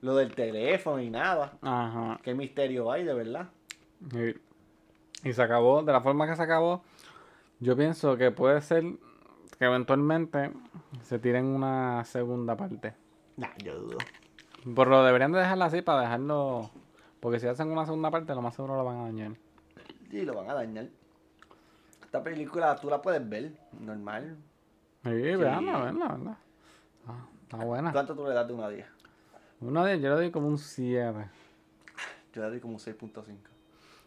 lo 0.00 0.14
del 0.16 0.34
teléfono 0.34 0.98
ni 0.98 1.10
nada. 1.10 1.54
Ajá. 1.60 2.20
¿Qué 2.22 2.34
misterio 2.34 2.90
hay 2.92 3.04
de 3.04 3.14
verdad? 3.14 3.48
Y, 4.12 5.28
y 5.28 5.32
se 5.32 5.42
acabó, 5.42 5.82
de 5.82 5.92
la 5.92 6.00
forma 6.00 6.28
que 6.28 6.36
se 6.36 6.42
acabó, 6.42 6.82
yo 7.58 7.76
pienso 7.76 8.16
que 8.16 8.30
puede 8.30 8.60
ser 8.60 8.84
que 9.56 9.64
eventualmente 9.64 10.52
se 11.02 11.18
tiren 11.18 11.46
una 11.46 12.04
segunda 12.04 12.56
parte. 12.56 12.94
Nah, 13.36 13.48
yo 13.58 13.78
dudo. 13.78 13.98
Pero 14.64 14.84
lo 14.90 15.04
deberían 15.04 15.32
de 15.32 15.40
dejarla 15.40 15.66
así 15.66 15.82
para 15.82 16.02
dejarlo. 16.02 16.70
Porque 17.20 17.40
si 17.40 17.46
hacen 17.46 17.70
una 17.70 17.84
segunda 17.84 18.10
parte, 18.10 18.34
lo 18.34 18.42
más 18.42 18.54
seguro 18.54 18.76
lo 18.76 18.84
van 18.84 18.98
a 18.98 19.02
dañar. 19.04 19.32
Y 20.10 20.22
lo 20.22 20.34
van 20.34 20.50
a 20.50 20.54
dañar. 20.54 20.88
Esta 22.02 22.22
película 22.22 22.76
tú 22.76 22.88
la 22.88 23.02
puedes 23.02 23.28
ver, 23.28 23.52
normal. 23.80 24.36
Sí, 25.02 25.10
veanla, 25.10 25.80
veanla, 25.80 26.06
veanla. 26.06 26.38
Ah, 27.06 27.26
está 27.42 27.56
buena. 27.58 27.92
¿Cuánto 27.92 28.14
tú 28.14 28.24
le 28.24 28.34
das 28.34 28.46
de 28.46 28.54
1 28.54 28.64
a 28.64 28.68
10? 28.70 28.86
Una 29.60 29.84
de 29.84 30.00
yo 30.00 30.10
le 30.10 30.14
doy 30.14 30.30
como 30.30 30.48
un 30.48 30.58
7. 30.58 31.28
Yo 32.32 32.42
le 32.42 32.48
doy 32.48 32.60
como 32.60 32.74
un 32.74 32.80
6.5. 32.80 33.22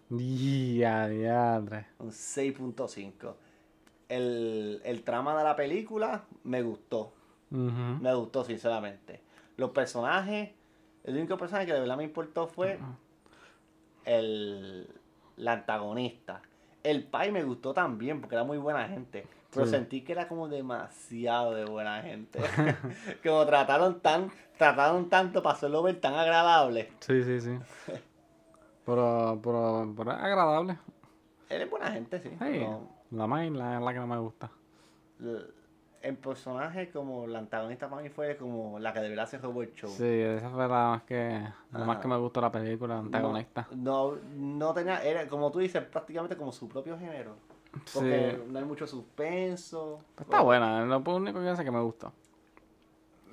Día, 0.10 1.08
diadre. 1.08 1.88
Un 2.00 2.12
6.5. 2.12 3.36
el, 4.10 4.82
el 4.84 5.04
trama 5.04 5.38
de 5.38 5.44
la 5.44 5.56
película 5.56 6.24
me 6.44 6.62
gustó. 6.62 7.14
Me 7.50 8.14
gustó, 8.14 8.44
sinceramente. 8.44 9.22
Los 9.56 9.70
personajes, 9.72 10.50
el 11.04 11.16
único 11.16 11.38
personaje 11.38 11.66
que 11.68 11.74
de 11.74 11.80
verdad 11.80 11.96
me 11.98 12.04
importó 12.04 12.48
fue 12.48 12.78
el, 14.06 14.88
la 15.38 15.54
antagonista. 15.54 16.42
El 16.84 17.04
Pai 17.04 17.32
me 17.32 17.44
gustó 17.44 17.74
también 17.74 18.20
porque 18.22 18.36
era 18.36 18.44
muy 18.44 18.58
buena 18.58 18.88
gente. 18.88 19.28
Pero 19.52 19.66
Sí. 19.66 19.72
sentí 19.72 20.02
que 20.02 20.12
era 20.12 20.28
como 20.28 20.48
demasiado 20.50 21.54
de 21.54 21.66
buena 21.66 22.02
gente. 22.02 22.40
como 23.24 23.46
trataron 23.46 24.00
tan, 24.02 24.32
trataron 24.58 25.10
tanto 25.10 25.42
para 25.42 25.56
hacerlo 25.56 25.82
ver 25.84 26.00
tan 26.00 26.14
agradable. 26.16 26.92
Sí, 27.00 27.24
sí, 27.24 27.40
sí. 27.42 27.58
Pero, 28.86 29.38
pero, 29.44 29.94
pero 29.98 30.12
es 30.14 30.18
agradable. 30.18 30.78
Él 31.50 31.62
es 31.64 31.70
buena 31.70 31.92
gente, 31.92 32.22
sí. 32.22 32.30
Pero 32.40 32.88
La 33.12 33.28
main 33.28 33.58
la, 33.58 33.80
la 33.80 33.94
que 33.94 34.00
no 34.00 34.08
me 34.08 34.18
gusta. 34.18 34.50
el, 35.20 35.54
el 36.02 36.16
personaje 36.18 36.90
como 36.92 37.26
la 37.28 37.40
antagonista 37.40 37.90
para 37.90 38.02
mí 38.02 38.10
fue 38.10 38.38
como 38.38 38.80
la 38.80 38.94
que 38.94 39.00
debería 39.00 39.26
ser 39.26 39.42
Robot 39.42 39.74
Show. 39.76 39.90
Sí, 39.90 40.04
esa 40.04 40.50
fue 40.50 40.62
la 40.62 40.68
más 40.68 41.04
que, 41.04 41.48
la 41.72 41.80
más 41.86 41.98
que 41.98 42.08
me 42.08 42.18
gustó 42.18 42.40
la 42.40 42.52
película, 42.52 42.96
la 42.96 43.00
antagonista. 43.02 43.68
No, 43.76 44.16
no 44.36 44.74
tenía, 44.74 45.04
era 45.04 45.28
como 45.28 45.52
tú 45.52 45.60
dices, 45.60 45.84
prácticamente 45.84 46.38
como 46.38 46.52
su 46.52 46.68
propio 46.70 46.98
género. 46.98 47.36
Porque 47.94 48.38
Sí. 48.40 48.52
no 48.52 48.60
hay 48.60 48.66
mucho 48.66 48.88
suspenso. 48.88 50.00
Está 50.20 50.42
buena, 50.42 50.82
es 50.84 50.88
lo 50.88 50.98
único 51.16 51.40
que 51.40 51.50
hace 51.50 51.64
que 51.64 51.72
me 51.72 51.82
gustó. 51.82 52.12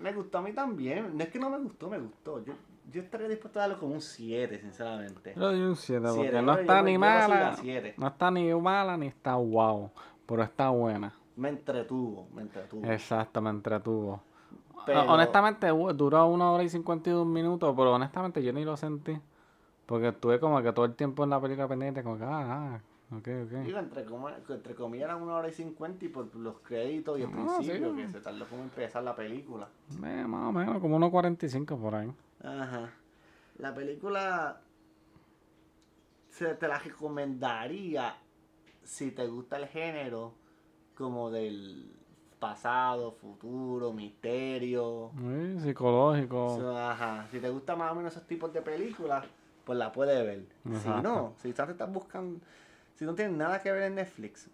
Me 0.00 0.12
gustó 0.12 0.38
a 0.38 0.42
mí 0.42 0.52
también. 0.52 1.16
No 1.16 1.22
es 1.22 1.30
que 1.30 1.38
no 1.38 1.48
me 1.50 1.58
gustó, 1.58 1.88
me 1.88 1.98
gustó. 1.98 2.44
Yo, 2.44 2.52
yo 2.92 3.02
estaría 3.02 3.28
dispuesto 3.28 3.58
a 3.58 3.62
darlo 3.62 3.78
como 3.78 3.94
un 3.94 4.00
7, 4.00 4.58
sinceramente. 4.60 5.32
Yo 5.36 5.42
doy 5.42 5.60
un 5.62 5.76
7 5.76 6.06
porque 6.14 6.42
no 6.42 6.52
está 6.54 6.78
yo- 6.78 6.82
ni 6.84 6.98
mala, 6.98 7.56
no 7.96 8.06
está 8.06 8.30
ni 8.30 8.52
mala 8.54 8.96
ni 8.96 9.06
está 9.06 9.36
wow, 9.36 9.90
pero 10.26 10.42
está 10.42 10.70
buena. 10.70 11.12
Me 11.36 11.48
entretuvo, 11.48 12.28
me 12.34 12.42
entretuvo. 12.42 12.84
Exacto, 12.90 13.40
me 13.40 13.50
entretuvo. 13.50 14.20
Pero- 14.86 15.02
Honestamente, 15.10 15.72
hu- 15.72 15.92
duró 15.94 16.26
una 16.26 16.50
hora 16.52 16.62
y 16.62 16.68
52 16.68 17.26
minutos, 17.26 17.74
pero 17.76 17.94
honestamente 17.94 18.42
yo 18.42 18.52
ni 18.52 18.64
lo 18.64 18.76
sentí. 18.76 19.18
Porque 19.86 20.08
estuve 20.08 20.38
como 20.40 20.62
que 20.62 20.72
todo 20.72 20.84
el 20.84 20.94
tiempo 20.94 21.24
en 21.24 21.30
la 21.30 21.40
película 21.40 21.66
pendiente, 21.68 22.02
como 22.02 22.16
que, 22.18 22.24
ah, 22.24 22.30
ah, 22.74 22.80
ok, 23.10 23.28
ok. 23.44 23.50
Digo, 23.64 23.78
entre, 23.78 24.04
entre 24.54 24.74
comillas 24.74 25.06
eran 25.10 25.22
una 25.22 25.34
hora 25.36 25.48
y 25.48 25.52
cincuenta 25.52 26.04
y 26.04 26.08
por 26.08 26.34
los 26.36 26.58
créditos 26.60 27.18
y 27.18 27.22
el 27.22 27.28
Ah, 27.34 27.56
sí. 27.60 27.66
principio, 27.66 27.94
que 27.96 28.08
se 28.08 28.20
tardó 28.20 28.46
como 28.46 28.62
empezar 28.62 29.02
la 29.02 29.14
película. 29.16 29.68
Eh, 30.04 30.24
más 30.26 30.48
o 30.48 30.52
menos, 30.52 30.78
como 30.80 30.96
unos 30.96 31.10
45 31.10 31.76
por 31.76 31.94
ahí. 31.96 32.10
Ajá. 32.44 32.90
La 33.58 33.74
película 33.74 34.60
se 36.28 36.54
te 36.54 36.68
la 36.68 36.78
recomendaría 36.78 38.16
si 38.82 39.12
te 39.12 39.26
gusta 39.26 39.56
el 39.56 39.66
género 39.68 40.34
como 40.96 41.30
del 41.30 41.90
pasado, 42.38 43.12
futuro, 43.12 43.92
misterio. 43.92 45.12
Psicológico. 45.58 46.56
So, 46.58 46.76
ajá. 46.76 47.26
Si 47.30 47.38
te 47.38 47.48
gusta 47.48 47.74
más 47.74 47.92
o 47.92 47.94
menos 47.94 48.12
esos 48.12 48.26
tipos 48.26 48.52
de 48.52 48.60
películas, 48.60 49.24
pues 49.64 49.78
la 49.78 49.90
puedes 49.90 50.22
ver. 50.24 50.46
Si 50.82 50.88
no, 51.02 51.34
si 51.38 51.48
estás, 51.50 51.70
estás 51.70 51.90
buscando, 51.90 52.40
si 52.96 53.04
no 53.04 53.14
tienes 53.14 53.36
nada 53.36 53.62
que 53.62 53.72
ver 53.72 53.84
en 53.84 53.94
Netflix 53.94 54.50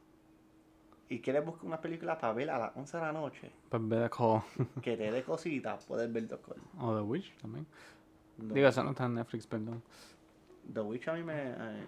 y 1.11 1.21
quieres 1.21 1.45
buscar 1.45 1.67
una 1.67 1.81
película 1.81 2.17
para 2.17 2.33
ver 2.33 2.49
a 2.51 2.59
las 2.59 2.77
11 2.77 2.97
de 2.97 3.03
la 3.03 3.13
noche, 3.13 3.51
Pues 3.69 3.83
ve 3.89 3.97
de 3.99 4.09
Call. 4.11 4.41
que 4.83 4.97
te 4.97 5.11
dé 5.11 5.23
cositas, 5.23 5.85
puedes 5.85 6.11
ver 6.11 6.27
The 6.29 6.39
Call. 6.39 6.57
o 6.79 6.95
The 6.97 7.03
Witch 7.03 7.37
también. 7.43 7.67
No. 8.39 8.55
Digo, 8.55 8.69
eso 8.69 8.83
no 8.83 8.91
está 8.93 9.05
en 9.05 9.17
Netflix, 9.17 9.47
perdón. 9.47 9.83
The 10.73 10.81
Witch 10.81 11.09
a 11.09 11.13
mí 11.15 11.23
me... 11.23 11.35
eh, 11.51 11.85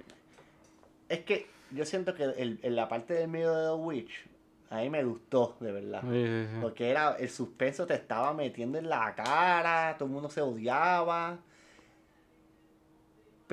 Es 1.08 1.20
que 1.20 1.46
yo 1.70 1.84
siento 1.86 2.14
que 2.14 2.24
el, 2.24 2.60
en 2.62 2.76
la 2.76 2.88
parte 2.88 3.14
del 3.14 3.28
medio 3.28 3.54
de 3.54 3.66
The 3.68 3.74
Witch, 3.82 4.26
a 4.70 4.76
mí 4.80 4.90
me 4.90 5.04
gustó, 5.04 5.56
de 5.60 5.70
verdad. 5.72 6.00
Sí, 6.02 6.26
sí, 6.26 6.46
sí. 6.54 6.58
Porque 6.60 6.90
era 6.90 7.12
el 7.16 7.28
suspenso 7.30 7.86
te 7.86 7.94
estaba 7.94 8.34
metiendo 8.34 8.76
en 8.78 8.88
la 8.88 9.14
cara, 9.14 9.94
todo 9.98 10.06
el 10.06 10.12
mundo 10.12 10.28
se 10.30 10.40
odiaba. 10.42 11.38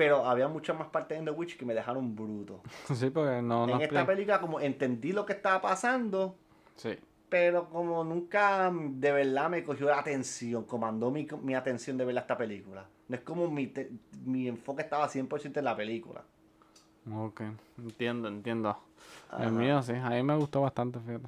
Pero 0.00 0.24
había 0.24 0.48
muchas 0.48 0.78
más 0.78 0.88
partes 0.88 1.18
en 1.18 1.26
The 1.26 1.30
Witch 1.30 1.58
que 1.58 1.66
me 1.66 1.74
dejaron 1.74 2.16
bruto. 2.16 2.62
Sí, 2.94 3.10
porque 3.10 3.42
no, 3.42 3.66
no 3.66 3.74
en 3.76 3.82
esta 3.82 4.06
película 4.06 4.40
como 4.40 4.58
entendí 4.58 5.12
lo 5.12 5.26
que 5.26 5.34
estaba 5.34 5.60
pasando, 5.60 6.36
Sí. 6.76 6.96
pero 7.28 7.68
como 7.68 8.02
nunca 8.02 8.72
de 8.74 9.12
verdad 9.12 9.50
me 9.50 9.62
cogió 9.62 9.88
la 9.88 9.98
atención, 9.98 10.64
comandó 10.64 11.10
mi, 11.10 11.28
mi 11.42 11.54
atención 11.54 11.98
de 11.98 12.06
ver 12.06 12.16
esta 12.16 12.34
película. 12.38 12.86
No 13.08 13.14
es 13.16 13.20
como 13.20 13.50
mi, 13.50 13.66
te- 13.66 13.90
mi 14.24 14.48
enfoque 14.48 14.80
estaba 14.80 15.06
100% 15.06 15.58
en 15.58 15.64
la 15.66 15.76
película. 15.76 16.24
Ok, 17.14 17.42
entiendo, 17.76 18.28
entiendo. 18.28 18.70
Ajá. 19.30 19.44
El 19.44 19.52
mío 19.52 19.82
sí, 19.82 19.92
a 19.92 20.08
mí 20.08 20.22
me 20.22 20.34
gustó 20.36 20.62
bastante, 20.62 20.98
fíjate. 21.00 21.26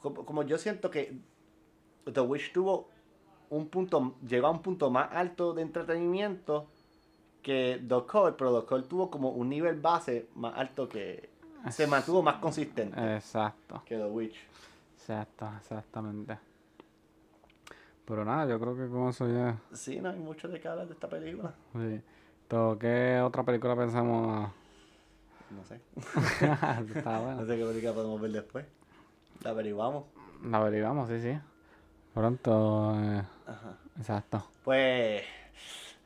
como, 0.00 0.24
como 0.24 0.42
yo 0.42 0.56
siento 0.56 0.90
que 0.90 1.18
The 2.10 2.20
Witch 2.22 2.50
tuvo 2.54 2.88
un 3.50 3.68
punto, 3.68 4.14
llegó 4.26 4.46
a 4.46 4.50
un 4.52 4.62
punto 4.62 4.90
más 4.90 5.10
alto 5.12 5.52
de 5.52 5.60
entretenimiento 5.60 6.66
que 7.46 7.80
The 7.88 8.02
Call, 8.10 8.34
pero 8.34 8.60
The 8.60 8.66
Call 8.66 8.84
tuvo 8.88 9.08
como 9.08 9.30
un 9.30 9.48
nivel 9.48 9.80
base 9.80 10.26
más 10.34 10.56
alto 10.58 10.88
que 10.88 11.30
se 11.70 11.86
mantuvo 11.86 12.20
más 12.20 12.36
consistente 12.38 12.98
Exacto, 13.14 13.82
que 13.84 13.96
The 13.96 14.04
Witch. 14.06 14.36
exacto, 14.96 15.48
exactamente. 15.56 16.36
Pero 18.04 18.24
nada, 18.24 18.46
yo 18.48 18.58
creo 18.58 18.76
que 18.76 18.88
con 18.88 19.08
eso 19.10 19.28
ya. 19.28 19.56
Sí, 19.72 20.00
no 20.00 20.08
hay 20.10 20.18
mucho 20.18 20.48
de 20.48 20.60
qué 20.60 20.66
hablar 20.66 20.88
de 20.88 20.94
esta 20.94 21.08
película. 21.08 21.54
Sí. 21.72 22.00
Todo, 22.48 22.76
¿Qué 22.78 23.20
otra 23.20 23.44
película 23.44 23.76
pensamos? 23.76 24.50
No 25.50 25.64
sé. 25.64 25.80
Está 26.96 27.12
No 27.18 27.22
bueno. 27.22 27.46
sé 27.46 27.56
qué 27.56 27.64
película 27.64 27.92
podemos 27.92 28.20
ver 28.20 28.32
después. 28.32 28.66
La 29.42 29.50
averiguamos. 29.50 30.04
La 30.44 30.58
averiguamos, 30.58 31.08
sí, 31.08 31.20
sí. 31.20 31.38
Pronto, 32.12 32.92
eh, 33.00 33.22
Ajá. 33.46 33.76
exacto. 33.98 34.44
Pues 34.64 35.22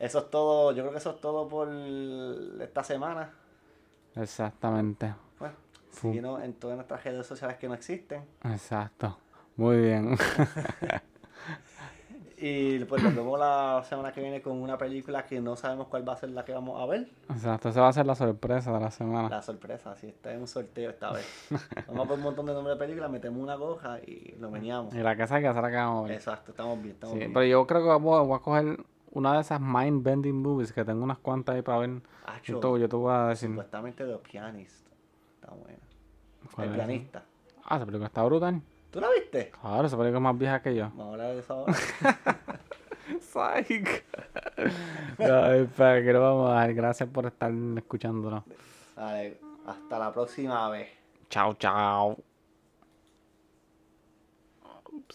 eso 0.01 0.19
es 0.19 0.31
todo. 0.31 0.73
Yo 0.73 0.83
creo 0.83 0.91
que 0.93 0.99
eso 0.99 1.11
es 1.11 1.21
todo 1.21 1.47
por 1.47 1.69
esta 2.61 2.83
semana. 2.83 3.31
Exactamente. 4.17 5.15
Bueno, 5.39 5.55
síguenos 5.93 6.43
en 6.43 6.55
todas 6.55 6.77
nuestras 6.77 7.05
redes 7.05 7.27
sociales 7.27 7.57
que 7.59 7.69
no 7.69 7.75
existen. 7.75 8.25
Exacto. 8.43 9.17
Muy 9.57 9.77
bien. 9.81 10.17
Y 12.43 12.83
pues 12.87 13.03
nos 13.03 13.15
vemos 13.15 13.39
la 13.39 13.83
semana 13.87 14.13
que 14.13 14.23
viene 14.23 14.41
con 14.41 14.57
una 14.63 14.79
película 14.79 15.27
que 15.27 15.43
no 15.43 15.57
sabemos 15.57 15.89
cuál 15.89 16.09
va 16.09 16.15
a 16.15 16.17
ser 16.17 16.31
la 16.31 16.43
que 16.43 16.55
vamos 16.55 16.81
a 16.81 16.87
ver. 16.87 17.07
Exacto. 17.29 17.69
Esa 17.69 17.83
va 17.83 17.89
a 17.89 17.93
ser 17.93 18.07
la 18.07 18.15
sorpresa 18.15 18.73
de 18.73 18.81
la 18.81 18.91
semana. 18.91 19.29
La 19.29 19.43
sorpresa, 19.43 19.95
si 19.97 20.07
está 20.07 20.33
en 20.33 20.41
un 20.41 20.49
sorteo 20.49 20.89
esta 20.89 21.13
vez. 21.13 21.27
Vamos 21.87 22.07
a 22.07 22.09
ver 22.09 22.19
un 22.19 22.25
montón 22.25 22.47
de 22.47 22.55
nombres 22.55 22.79
de 22.79 22.83
películas, 22.83 23.11
metemos 23.11 23.43
una 23.43 23.57
goja 23.57 23.99
y 24.01 24.37
lo 24.41 24.51
meneamos. 24.51 24.95
Y 24.95 25.01
la 25.01 25.15
que 25.17 25.27
salga 25.27 25.53
será 25.53 25.69
que 25.69 25.77
vamos 25.77 26.05
a 26.05 26.09
ver. 26.09 26.17
Exacto, 26.17 26.53
estamos 26.53 26.81
bien, 26.81 26.95
estamos 26.95 27.13
Sí, 27.13 27.19
bien. 27.19 27.33
pero 27.35 27.45
yo 27.45 27.67
creo 27.67 27.83
que 27.83 28.03
voy 28.03 28.19
a, 28.19 28.23
voy 28.23 28.37
a 28.37 28.39
coger 28.39 28.85
una 29.13 29.35
de 29.35 29.41
esas 29.41 29.61
mind 29.61 30.03
bending 30.03 30.41
movies 30.43 30.73
que 30.73 30.85
tengo 30.85 31.03
unas 31.05 31.19
cuantas 31.19 31.57
ahí 31.57 31.63
para 31.63 31.79
ver. 31.79 32.03
Acho, 32.27 32.55
Yo 32.55 32.61
te, 32.61 32.81
yo 32.81 32.89
te 32.89 32.97
voy 32.97 33.13
a 33.13 33.27
decir. 33.29 33.49
supuestamente 33.49 34.05
The 34.05 34.17
Pianist. 34.19 34.87
Está 35.35 35.55
buena. 35.55 35.79
¿Cuál 36.55 36.67
El 36.69 36.73
es 36.73 36.79
pianista. 36.79 37.25
Ah, 37.65 37.77
esa 37.77 37.87
película 37.87 38.07
está 38.07 38.23
brutal. 38.25 38.63
¿Tú 38.91 39.01
la 39.01 39.09
viste? 39.11 39.51
Claro, 39.61 39.87
esa 39.87 39.97
película 39.97 40.19
es 40.19 40.23
más 40.23 40.39
vieja 40.39 40.63
que 40.63 40.75
yo. 40.75 40.85
Vamos 40.91 41.07
a 41.07 41.11
hablar 41.13 41.33
de 41.35 41.39
eso 41.41 41.55
ahora. 41.55 41.73
Psych. 43.21 44.05
no, 45.19 45.47
espera, 45.53 46.03
que 46.03 46.13
lo 46.13 46.21
vamos 46.21 46.51
a 46.51 46.55
dar. 46.55 46.75
Gracias 46.75 47.09
por 47.09 47.27
estar 47.27 47.53
escuchándonos. 47.77 48.45
Vale, 48.97 49.39
hasta 49.67 49.99
la 49.99 50.13
próxima 50.13 50.69
vez. 50.71 50.89
Chao, 51.29 51.55
chao. 51.55 52.30